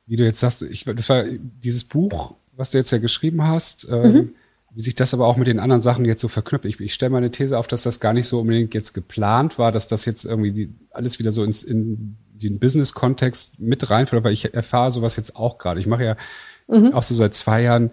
[0.06, 3.86] wie du jetzt sagst, ich, das war dieses Buch, was du jetzt ja geschrieben hast,
[3.90, 4.34] ähm, mhm.
[4.76, 6.66] Wie sich das aber auch mit den anderen Sachen jetzt so verknüpft.
[6.66, 9.58] Ich, ich stelle mal eine These auf, dass das gar nicht so unbedingt jetzt geplant
[9.58, 14.22] war, dass das jetzt irgendwie die, alles wieder so ins, in den Business-Kontext mit reinfällt,
[14.22, 15.80] weil ich erfahre sowas jetzt auch gerade.
[15.80, 16.16] Ich mache ja
[16.68, 16.92] mhm.
[16.92, 17.90] auch so seit zwei Jahren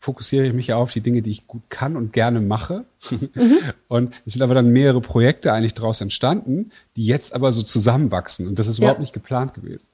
[0.00, 2.84] fokussiere ich mich ja auf die Dinge, die ich gut kann und gerne mache.
[3.08, 3.28] Mhm.
[3.88, 8.48] Und es sind aber dann mehrere Projekte eigentlich daraus entstanden, die jetzt aber so zusammenwachsen.
[8.48, 8.84] Und das ist ja.
[8.84, 9.86] überhaupt nicht geplant gewesen.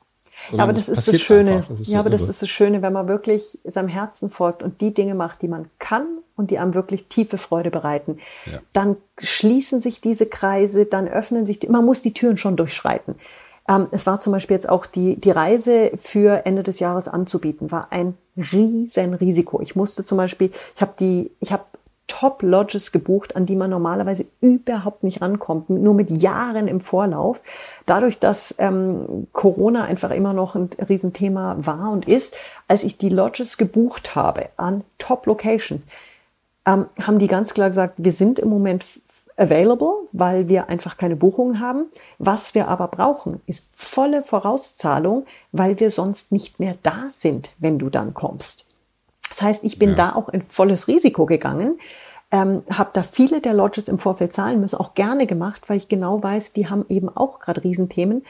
[0.52, 1.64] Ja, aber das ist das Schöne.
[1.68, 2.18] Das ist so ja, aber irre.
[2.18, 5.48] das ist das Schöne, wenn man wirklich seinem Herzen folgt und die Dinge macht, die
[5.48, 6.06] man kann
[6.36, 8.18] und die einem wirklich tiefe Freude bereiten.
[8.44, 8.60] Ja.
[8.72, 13.16] Dann schließen sich diese Kreise, dann öffnen sich die, man muss die Türen schon durchschreiten.
[13.68, 17.72] Ähm, es war zum Beispiel jetzt auch die, die Reise für Ende des Jahres anzubieten,
[17.72, 19.60] war ein riesen Risiko.
[19.60, 21.64] Ich musste zum Beispiel, ich habe die, ich habe
[22.06, 27.40] Top-Lodges gebucht, an die man normalerweise überhaupt nicht rankommt, nur mit Jahren im Vorlauf.
[27.84, 32.34] Dadurch, dass ähm, Corona einfach immer noch ein Riesenthema war und ist,
[32.68, 35.86] als ich die Lodges gebucht habe an Top-Locations,
[36.64, 38.84] ähm, haben die ganz klar gesagt, wir sind im Moment
[39.36, 41.86] available, weil wir einfach keine Buchungen haben.
[42.18, 47.78] Was wir aber brauchen, ist volle Vorauszahlung, weil wir sonst nicht mehr da sind, wenn
[47.78, 48.65] du dann kommst.
[49.28, 49.96] Das heißt, ich bin ja.
[49.96, 51.78] da auch in volles Risiko gegangen,
[52.30, 55.88] ähm, habe da viele der Lodges im Vorfeld zahlen müssen, auch gerne gemacht, weil ich
[55.88, 58.24] genau weiß, die haben eben auch gerade Riesenthemen.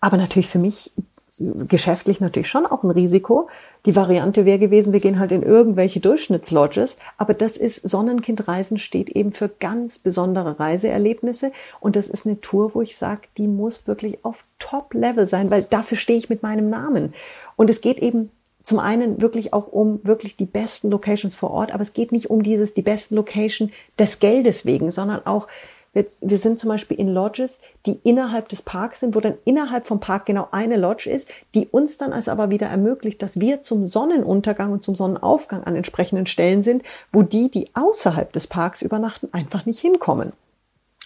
[0.00, 0.92] Aber natürlich für mich
[1.38, 3.48] geschäftlich natürlich schon auch ein Risiko.
[3.86, 9.08] Die Variante wäre gewesen, wir gehen halt in irgendwelche Durchschnittslodges, aber das ist Sonnenkindreisen steht
[9.10, 13.86] eben für ganz besondere Reiseerlebnisse und das ist eine Tour, wo ich sage, die muss
[13.86, 17.14] wirklich auf Top-Level sein, weil dafür stehe ich mit meinem Namen.
[17.56, 18.30] Und es geht eben
[18.62, 22.30] zum einen wirklich auch um wirklich die besten Locations vor Ort, aber es geht nicht
[22.30, 25.48] um dieses die besten Location des Geldes wegen, sondern auch
[25.94, 29.86] Wir, wir sind zum Beispiel in Lodges, die innerhalb des Parks sind, wo dann innerhalb
[29.86, 33.60] vom Park genau eine Lodge ist, die uns dann als aber wieder ermöglicht, dass wir
[33.60, 36.82] zum Sonnenuntergang und zum Sonnenaufgang an entsprechenden Stellen sind,
[37.12, 40.32] wo die, die außerhalb des Parks übernachten, einfach nicht hinkommen.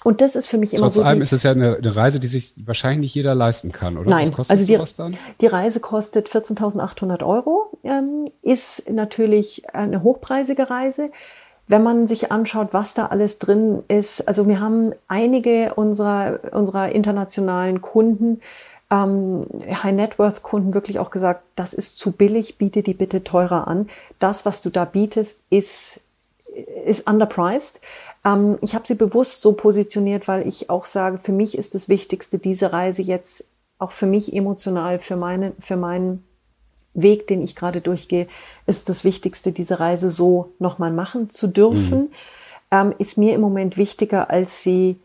[0.05, 1.03] Und das ist für mich immer Trotz so.
[1.03, 4.11] allem ist es ja eine, eine, Reise, die sich wahrscheinlich nicht jeder leisten kann, oder?
[4.11, 4.79] Nein, also die,
[5.41, 11.11] die, Reise kostet 14.800 Euro, ähm, ist natürlich eine hochpreisige Reise.
[11.69, 16.91] Wenn man sich anschaut, was da alles drin ist, also wir haben einige unserer, unserer
[16.93, 18.41] internationalen Kunden,
[18.91, 23.89] ähm, High-Net-Worth-Kunden wirklich auch gesagt, das ist zu billig, biete die bitte teurer an.
[24.19, 26.01] Das, was du da bietest, ist,
[26.85, 27.81] ist underpriced.
[28.27, 31.89] Ähm, ich habe sie bewusst so positioniert, weil ich auch sage, für mich ist das
[31.89, 33.45] Wichtigste, diese Reise jetzt
[33.79, 36.25] auch für mich emotional, für, meine, für meinen
[36.95, 38.27] Weg, den ich gerade durchgehe,
[38.67, 41.99] ist das Wichtigste, diese Reise so nochmal machen zu dürfen.
[41.99, 42.11] Mhm.
[42.73, 44.97] Ähm, ist mir im Moment wichtiger, als sie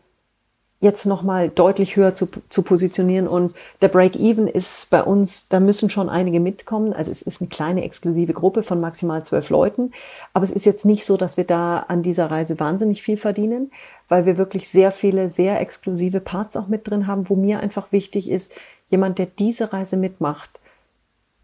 [0.82, 3.28] jetzt nochmal deutlich höher zu, zu positionieren.
[3.28, 6.92] Und der Break-Even ist bei uns, da müssen schon einige mitkommen.
[6.92, 9.92] Also es ist eine kleine exklusive Gruppe von maximal zwölf Leuten.
[10.32, 13.70] Aber es ist jetzt nicht so, dass wir da an dieser Reise wahnsinnig viel verdienen,
[14.08, 17.92] weil wir wirklich sehr viele, sehr exklusive Parts auch mit drin haben, wo mir einfach
[17.92, 18.52] wichtig ist,
[18.88, 20.50] jemand, der diese Reise mitmacht,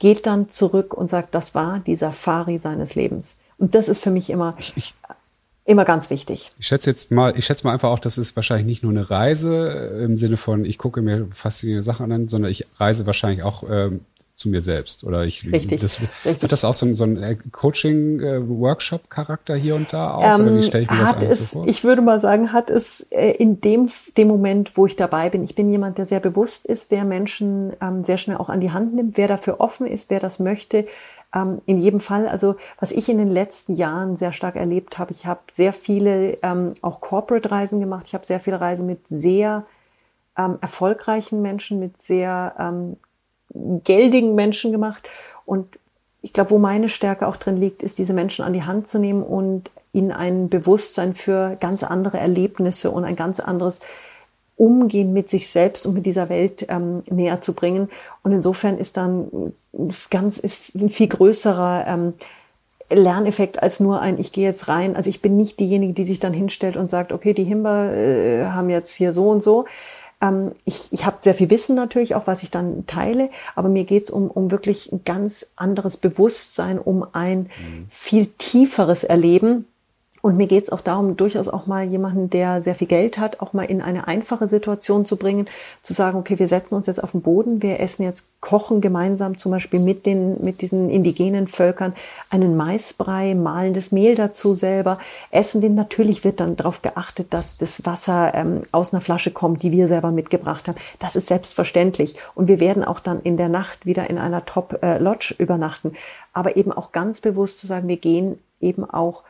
[0.01, 3.39] geht dann zurück und sagt, das war die Safari seines Lebens.
[3.57, 4.95] Und das ist für mich immer ich, ich,
[5.68, 6.50] immer ganz wichtig.
[6.58, 9.10] Ich schätze jetzt mal, ich schätze mal einfach auch, das ist wahrscheinlich nicht nur eine
[9.10, 13.42] Reise äh, im Sinne von, ich gucke mir faszinierende Sachen an, sondern ich reise wahrscheinlich
[13.42, 14.00] auch ähm,
[14.34, 15.04] zu mir selbst.
[15.04, 16.42] Oder ich richtig, das, richtig.
[16.42, 20.22] hat das auch so, so einen äh, Coaching-Workshop-Charakter hier und da auch?
[20.22, 21.68] Ähm, oder wie stelle ich mir das eigentlich so vor?
[21.68, 25.44] Ich würde mal sagen, hat es äh, in dem, dem Moment, wo ich dabei bin,
[25.44, 28.70] ich bin jemand, der sehr bewusst ist, der Menschen ähm, sehr schnell auch an die
[28.70, 30.86] Hand nimmt, wer dafür offen ist, wer das möchte,
[31.34, 35.12] ähm, in jedem Fall, also was ich in den letzten Jahren sehr stark erlebt habe,
[35.12, 38.06] ich habe sehr viele ähm, auch Corporate-Reisen gemacht.
[38.06, 39.66] Ich habe sehr viele Reisen mit sehr
[40.36, 42.96] ähm, erfolgreichen Menschen, mit sehr ähm,
[43.84, 45.08] geldigen Menschen gemacht.
[45.44, 45.78] Und
[46.22, 48.98] ich glaube, wo meine Stärke auch drin liegt, ist, diese Menschen an die Hand zu
[48.98, 53.80] nehmen und ihnen ein Bewusstsein für ganz andere Erlebnisse und ein ganz anderes
[54.59, 57.88] Umgehen mit sich selbst und mit dieser Welt ähm, näher zu bringen.
[58.22, 59.52] Und insofern ist dann
[60.11, 60.42] ganz
[60.74, 62.14] ein viel größerer ähm,
[62.90, 64.96] Lerneffekt als nur ein, ich gehe jetzt rein.
[64.96, 68.46] Also ich bin nicht diejenige, die sich dann hinstellt und sagt, okay, die Himber äh,
[68.46, 69.66] haben jetzt hier so und so.
[70.20, 73.84] Ähm, ich ich habe sehr viel Wissen natürlich, auch was ich dann teile, aber mir
[73.84, 77.86] geht's um, um wirklich ein ganz anderes Bewusstsein, um ein mhm.
[77.90, 79.66] viel tieferes Erleben
[80.20, 83.40] und mir geht es auch darum, durchaus auch mal jemanden, der sehr viel Geld hat,
[83.40, 85.48] auch mal in eine einfache Situation zu bringen,
[85.82, 89.36] zu sagen, okay, wir setzen uns jetzt auf den Boden, wir essen jetzt, kochen gemeinsam
[89.36, 91.94] zum Beispiel mit den, mit diesen indigenen Völkern
[92.30, 94.98] einen Maisbrei, malen das Mehl dazu selber,
[95.30, 95.74] essen den.
[95.74, 99.88] Natürlich wird dann darauf geachtet, dass das Wasser ähm, aus einer Flasche kommt, die wir
[99.88, 100.78] selber mitgebracht haben.
[101.00, 102.16] Das ist selbstverständlich.
[102.34, 105.94] Und wir werden auch dann in der Nacht wieder in einer Top-Lodge äh, übernachten.
[106.32, 109.24] Aber eben auch ganz bewusst zu sagen, wir gehen eben auch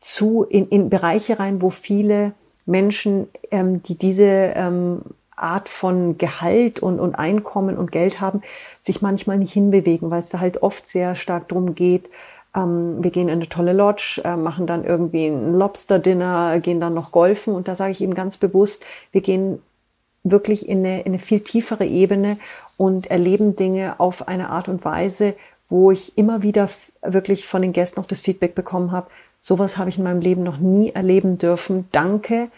[0.00, 2.32] zu in, in Bereiche rein, wo viele
[2.66, 5.02] Menschen, ähm, die diese ähm,
[5.36, 8.42] Art von Gehalt und, und Einkommen und Geld haben,
[8.82, 12.10] sich manchmal nicht hinbewegen, weil es da halt oft sehr stark drum geht,
[12.54, 16.94] ähm, wir gehen in eine tolle Lodge, äh, machen dann irgendwie ein Lobster-Dinner, gehen dann
[16.94, 17.54] noch golfen.
[17.54, 19.62] Und da sage ich eben ganz bewusst, wir gehen
[20.24, 22.38] wirklich in eine, in eine viel tiefere Ebene
[22.76, 25.34] und erleben Dinge auf eine Art und Weise,
[25.68, 26.68] wo ich immer wieder
[27.02, 29.06] wirklich von den Gästen auch das Feedback bekommen habe,
[29.40, 31.88] Sowas habe ich in meinem Leben noch nie erleben dürfen.
[31.92, 32.48] Danke,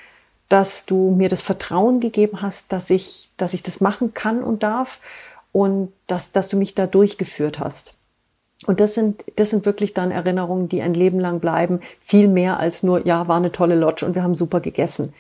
[0.49, 4.63] dass du mir das Vertrauen gegeben hast, dass ich, dass ich das machen kann und
[4.63, 5.01] darf
[5.53, 7.95] und dass, dass du mich da durchgeführt hast.
[8.67, 11.81] Und das sind, das sind wirklich dann Erinnerungen, die ein Leben lang bleiben.
[12.01, 15.15] Viel mehr als nur, ja, war eine tolle Lodge und wir haben super gegessen.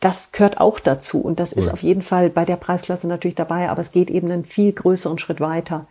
[0.00, 1.58] Das gehört auch dazu und das cool.
[1.62, 4.72] ist auf jeden Fall bei der Preisklasse natürlich dabei, aber es geht eben einen viel
[4.72, 5.86] größeren Schritt weiter.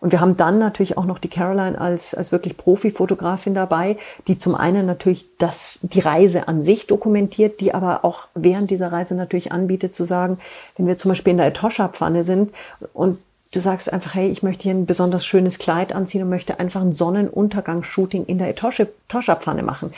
[0.00, 3.96] Und wir haben dann natürlich auch noch die Caroline als, als wirklich Profifotografin dabei,
[4.28, 8.92] die zum einen natürlich das, die Reise an sich dokumentiert, die aber auch während dieser
[8.92, 10.38] Reise natürlich anbietet zu sagen,
[10.76, 12.52] wenn wir zum Beispiel in der Etosha-Pfanne sind
[12.92, 13.18] und
[13.52, 16.80] du sagst einfach, hey, ich möchte hier ein besonders schönes Kleid anziehen und möchte einfach
[16.80, 19.92] ein Sonnenuntergangsshooting in der Etosha-Pfanne machen.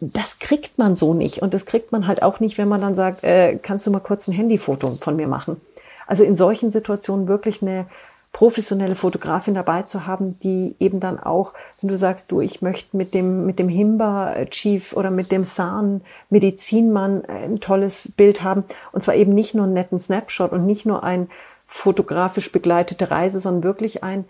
[0.00, 1.42] Das kriegt man so nicht.
[1.42, 4.00] Und das kriegt man halt auch nicht, wenn man dann sagt, äh, kannst du mal
[4.00, 5.60] kurz ein Handyfoto von mir machen.
[6.06, 7.86] Also in solchen Situationen wirklich eine,
[8.32, 12.96] professionelle Fotografin dabei zu haben, die eben dann auch, wenn du sagst, du, ich möchte
[12.96, 18.64] mit dem, mit dem Himba Chief oder mit dem San Medizinmann ein tolles Bild haben.
[18.92, 21.28] Und zwar eben nicht nur einen netten Snapshot und nicht nur ein
[21.66, 24.24] fotografisch begleitete Reise, sondern wirklich ein,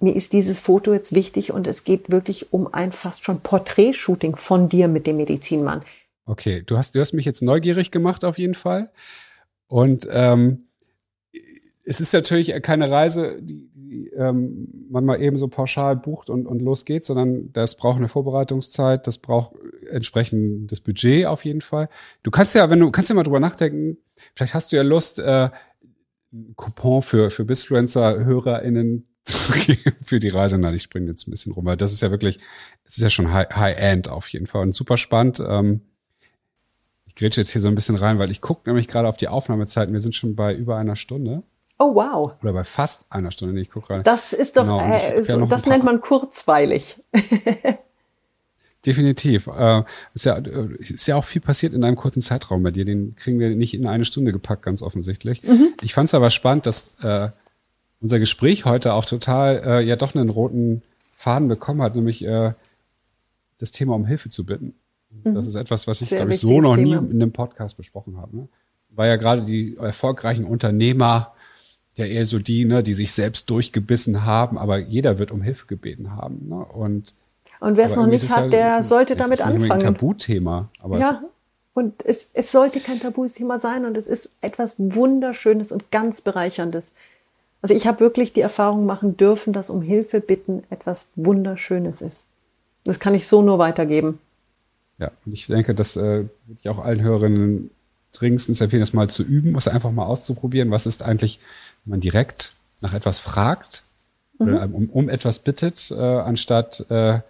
[0.00, 4.36] mir ist dieses Foto jetzt wichtig und es geht wirklich um ein fast schon Porträtshooting
[4.36, 5.82] von dir mit dem Medizinmann.
[6.26, 8.90] Okay, du hast, du hast mich jetzt neugierig gemacht auf jeden Fall.
[9.68, 10.65] Und ähm,
[11.86, 16.46] es ist natürlich keine Reise, die, die ähm, man mal eben so pauschal bucht und,
[16.46, 19.54] und los geht, sondern das braucht eine Vorbereitungszeit, das braucht
[19.88, 21.88] entsprechend das Budget auf jeden Fall.
[22.24, 23.98] Du kannst ja, wenn du kannst ja mal drüber nachdenken,
[24.34, 25.50] vielleicht hast du ja Lust, äh,
[26.32, 30.58] einen Coupon für, für Bisfluencer-HörerInnen zu geben für die Reise.
[30.58, 32.40] Nein, ich springe jetzt ein bisschen rum, weil das ist ja wirklich,
[32.84, 35.40] es ist ja schon High-End auf jeden Fall und super spannend.
[35.40, 35.82] Ähm,
[37.06, 39.28] ich grätsche jetzt hier so ein bisschen rein, weil ich gucke nämlich gerade auf die
[39.28, 39.92] Aufnahmezeiten.
[39.92, 41.44] Wir sind schon bei über einer Stunde.
[41.78, 42.32] Oh, wow.
[42.42, 43.54] Oder bei fast einer Stunde.
[43.54, 44.02] Nee, ich gucke gerade.
[44.02, 47.02] Das ist doch, genau, äh, so, das nennt man kurzweilig.
[48.86, 49.48] Definitiv.
[49.48, 49.82] Äh,
[50.14, 50.36] ist, ja,
[50.78, 52.84] ist ja auch viel passiert in einem kurzen Zeitraum bei dir.
[52.84, 55.42] Den kriegen wir nicht in eine Stunde gepackt, ganz offensichtlich.
[55.42, 55.74] Mhm.
[55.82, 57.28] Ich fand es aber spannend, dass äh,
[58.00, 60.82] unser Gespräch heute auch total äh, ja doch einen roten
[61.16, 62.52] Faden bekommen hat, nämlich äh,
[63.58, 64.74] das Thema um Hilfe zu bitten.
[65.24, 65.34] Mhm.
[65.34, 67.00] Das ist etwas, was ich, glaube ich, so noch Thema.
[67.00, 68.36] nie in einem Podcast besprochen habe.
[68.36, 68.48] Ne?
[68.90, 71.34] War ja gerade die erfolgreichen Unternehmer,
[71.96, 75.66] ja eher so die, ne, die sich selbst durchgebissen haben, aber jeder wird um Hilfe
[75.66, 76.48] gebeten haben.
[76.48, 76.56] Ne?
[76.56, 77.14] Und,
[77.60, 79.72] und wer es noch nicht hat, ja, der sollte damit ist anfangen.
[79.72, 80.68] Ein Tabuthema.
[80.80, 81.22] Aber ja,
[81.74, 86.92] und es, es sollte kein Tabuthema sein und es ist etwas Wunderschönes und ganz Bereicherndes.
[87.62, 92.26] Also ich habe wirklich die Erfahrung machen dürfen, dass um Hilfe bitten etwas Wunderschönes ist.
[92.84, 94.20] Das kann ich so nur weitergeben.
[94.98, 97.70] Ja, und ich denke, das äh, würde ich auch allen Hörerinnen
[98.18, 100.70] dringendstens empfehlen, das mal zu üben, was einfach mal auszuprobieren.
[100.70, 101.40] Was ist eigentlich
[101.86, 103.84] wenn man direkt nach etwas fragt
[104.38, 104.46] mhm.
[104.46, 107.20] oder um, um etwas bittet, äh, anstatt äh,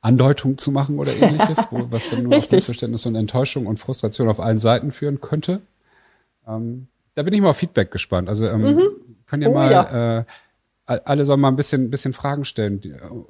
[0.00, 4.28] Andeutung zu machen oder ähnliches, wo, was dann nur auf Missverständnis und Enttäuschung und Frustration
[4.28, 5.60] auf allen Seiten führen könnte.
[6.48, 8.28] Ähm, da bin ich mal auf Feedback gespannt.
[8.28, 8.82] Also ähm, mhm.
[9.26, 10.18] können ja oh, mal, ja.
[10.20, 10.24] Äh,
[10.86, 12.82] alle sollen mal ein bisschen, bisschen Fragen stellen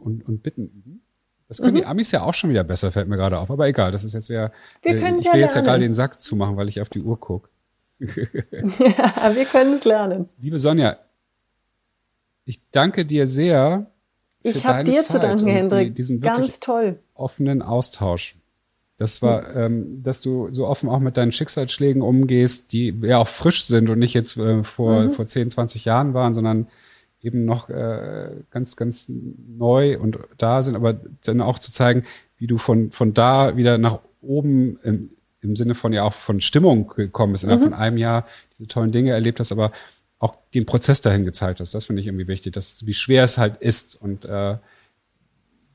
[0.02, 1.02] und, und bitten.
[1.48, 1.78] Das können mhm.
[1.78, 3.50] die Amis ja auch schon wieder besser, fällt mir gerade auf.
[3.50, 4.50] Aber egal, das ist jetzt wer.
[4.82, 7.02] Wir können ich will ja jetzt ja gerade den Sack zumachen, weil ich auf die
[7.02, 7.48] Uhr gucke
[7.98, 10.28] ja, wir können es lernen.
[10.40, 10.96] Liebe Sonja,
[12.44, 13.86] ich danke dir sehr.
[14.42, 15.94] Ich habe dir Zeit zu danken, Hendrik.
[15.94, 16.98] Diesen Ganz toll.
[17.14, 18.36] Offenen Austausch.
[18.96, 19.60] Das war, hm.
[19.60, 23.90] ähm, dass du so offen auch mit deinen Schicksalsschlägen umgehst, die ja auch frisch sind
[23.90, 25.12] und nicht jetzt äh, vor, mhm.
[25.12, 26.68] vor 10, 20 Jahren waren, sondern
[27.24, 32.04] eben noch äh, ganz, ganz neu und da sind, aber dann auch zu zeigen,
[32.36, 35.10] wie du von, von da wieder nach oben im,
[35.40, 37.70] im Sinne von ja auch von Stimmung gekommen bist, innerhalb mhm.
[37.70, 39.72] von einem Jahr diese tollen Dinge erlebt hast, aber
[40.18, 41.74] auch den Prozess dahin gezeigt hast.
[41.74, 44.56] Das finde ich irgendwie wichtig, dass, wie schwer es halt ist und äh,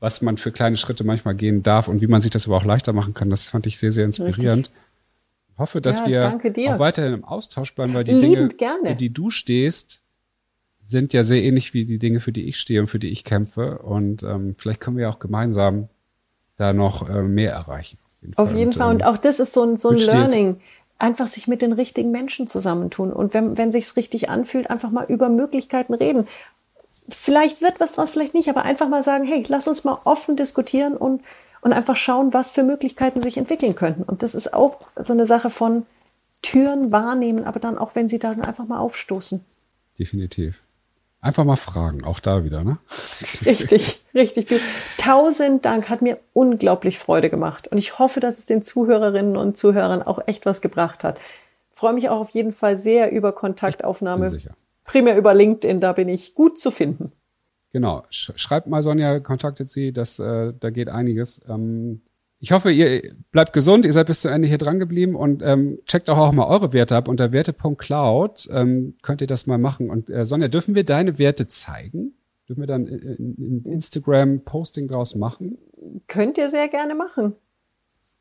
[0.00, 2.64] was man für kleine Schritte manchmal gehen darf und wie man sich das aber auch
[2.64, 3.28] leichter machen kann.
[3.28, 4.68] Das fand ich sehr, sehr inspirierend.
[4.68, 4.82] Richtig.
[5.52, 8.90] Ich hoffe, dass ja, wir auch weiterhin im Austausch bleiben, weil die Liebend Dinge, gerne.
[8.90, 9.99] für die du stehst,
[10.90, 13.24] sind ja sehr ähnlich wie die Dinge, für die ich stehe und für die ich
[13.24, 13.78] kämpfe.
[13.78, 15.88] Und ähm, vielleicht können wir ja auch gemeinsam
[16.56, 17.98] da noch äh, mehr erreichen.
[18.36, 18.90] Auf jeden Fall.
[18.94, 20.60] Und, ähm, auch das ist so ein, so ein Learning.
[20.98, 23.12] Einfach sich mit den richtigen Menschen zusammentun.
[23.12, 26.26] Und wenn, wenn sich's richtig anfühlt, einfach mal über Möglichkeiten reden.
[27.08, 30.36] Vielleicht wird was draus, vielleicht nicht, aber einfach mal sagen, hey, lass uns mal offen
[30.36, 31.22] diskutieren und,
[31.62, 34.02] und einfach schauen, was für Möglichkeiten sich entwickeln könnten.
[34.02, 35.86] Und das ist auch so eine Sache von
[36.42, 39.40] Türen wahrnehmen, aber dann auch, wenn sie da sind, einfach mal aufstoßen.
[39.98, 40.60] Definitiv.
[41.22, 42.78] Einfach mal fragen, auch da wieder, ne?
[43.44, 44.48] Richtig, richtig.
[44.48, 44.56] Du,
[44.96, 47.68] tausend Dank, hat mir unglaublich Freude gemacht.
[47.68, 51.18] Und ich hoffe, dass es den Zuhörerinnen und Zuhörern auch echt was gebracht hat.
[51.72, 54.30] Ich freue mich auch auf jeden Fall sehr über Kontaktaufnahme.
[54.84, 57.12] Primär über LinkedIn, da bin ich gut zu finden.
[57.72, 58.02] Genau.
[58.10, 61.42] Schreibt mal Sonja, kontaktet sie, das, äh, da geht einiges.
[61.48, 62.00] Ähm,
[62.42, 65.78] ich hoffe, ihr bleibt gesund, ihr seid bis zu Ende hier dran geblieben und ähm,
[65.84, 67.06] checkt auch, auch mal eure Werte ab.
[67.06, 69.90] Unter werte.cloud ähm, könnt ihr das mal machen.
[69.90, 72.14] Und äh, Sonja, dürfen wir deine Werte zeigen?
[72.48, 75.58] Dürfen wir dann ein Instagram-Posting draus machen?
[76.08, 77.34] Könnt ihr sehr gerne machen.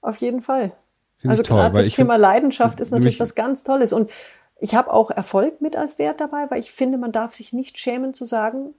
[0.02, 0.74] Auf jeden Fall.
[1.18, 3.94] Find also gerade das Thema find, Leidenschaft ist natürlich was ganz Tolles.
[3.94, 4.12] Und
[4.60, 7.78] ich habe auch Erfolg mit als Wert dabei, weil ich finde, man darf sich nicht
[7.78, 8.74] schämen zu sagen,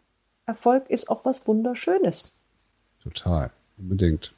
[0.44, 2.34] Erfolg ist auch was Wunderschönes.
[3.02, 4.34] Total, unbedingt.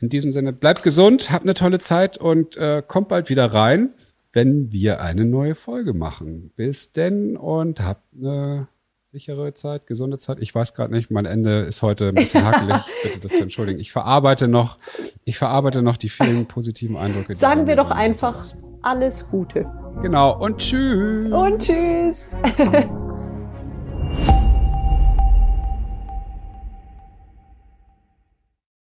[0.00, 3.90] In diesem Sinne, bleibt gesund, habt eine tolle Zeit und äh, kommt bald wieder rein,
[4.32, 6.52] wenn wir eine neue Folge machen.
[6.56, 8.68] Bis denn und habt eine
[9.12, 10.38] sichere Zeit, gesunde Zeit.
[10.40, 12.80] Ich weiß gerade nicht, mein Ende ist heute ein bisschen hakelig.
[13.02, 13.78] Bitte das zu entschuldigen.
[13.78, 14.78] Ich verarbeite noch,
[15.24, 17.36] ich verarbeite noch die vielen positiven Eindrücke.
[17.36, 18.42] Sagen wir doch einfach
[18.80, 19.66] alles Gute.
[20.00, 21.30] Genau und tschüss.
[21.30, 22.36] Und tschüss.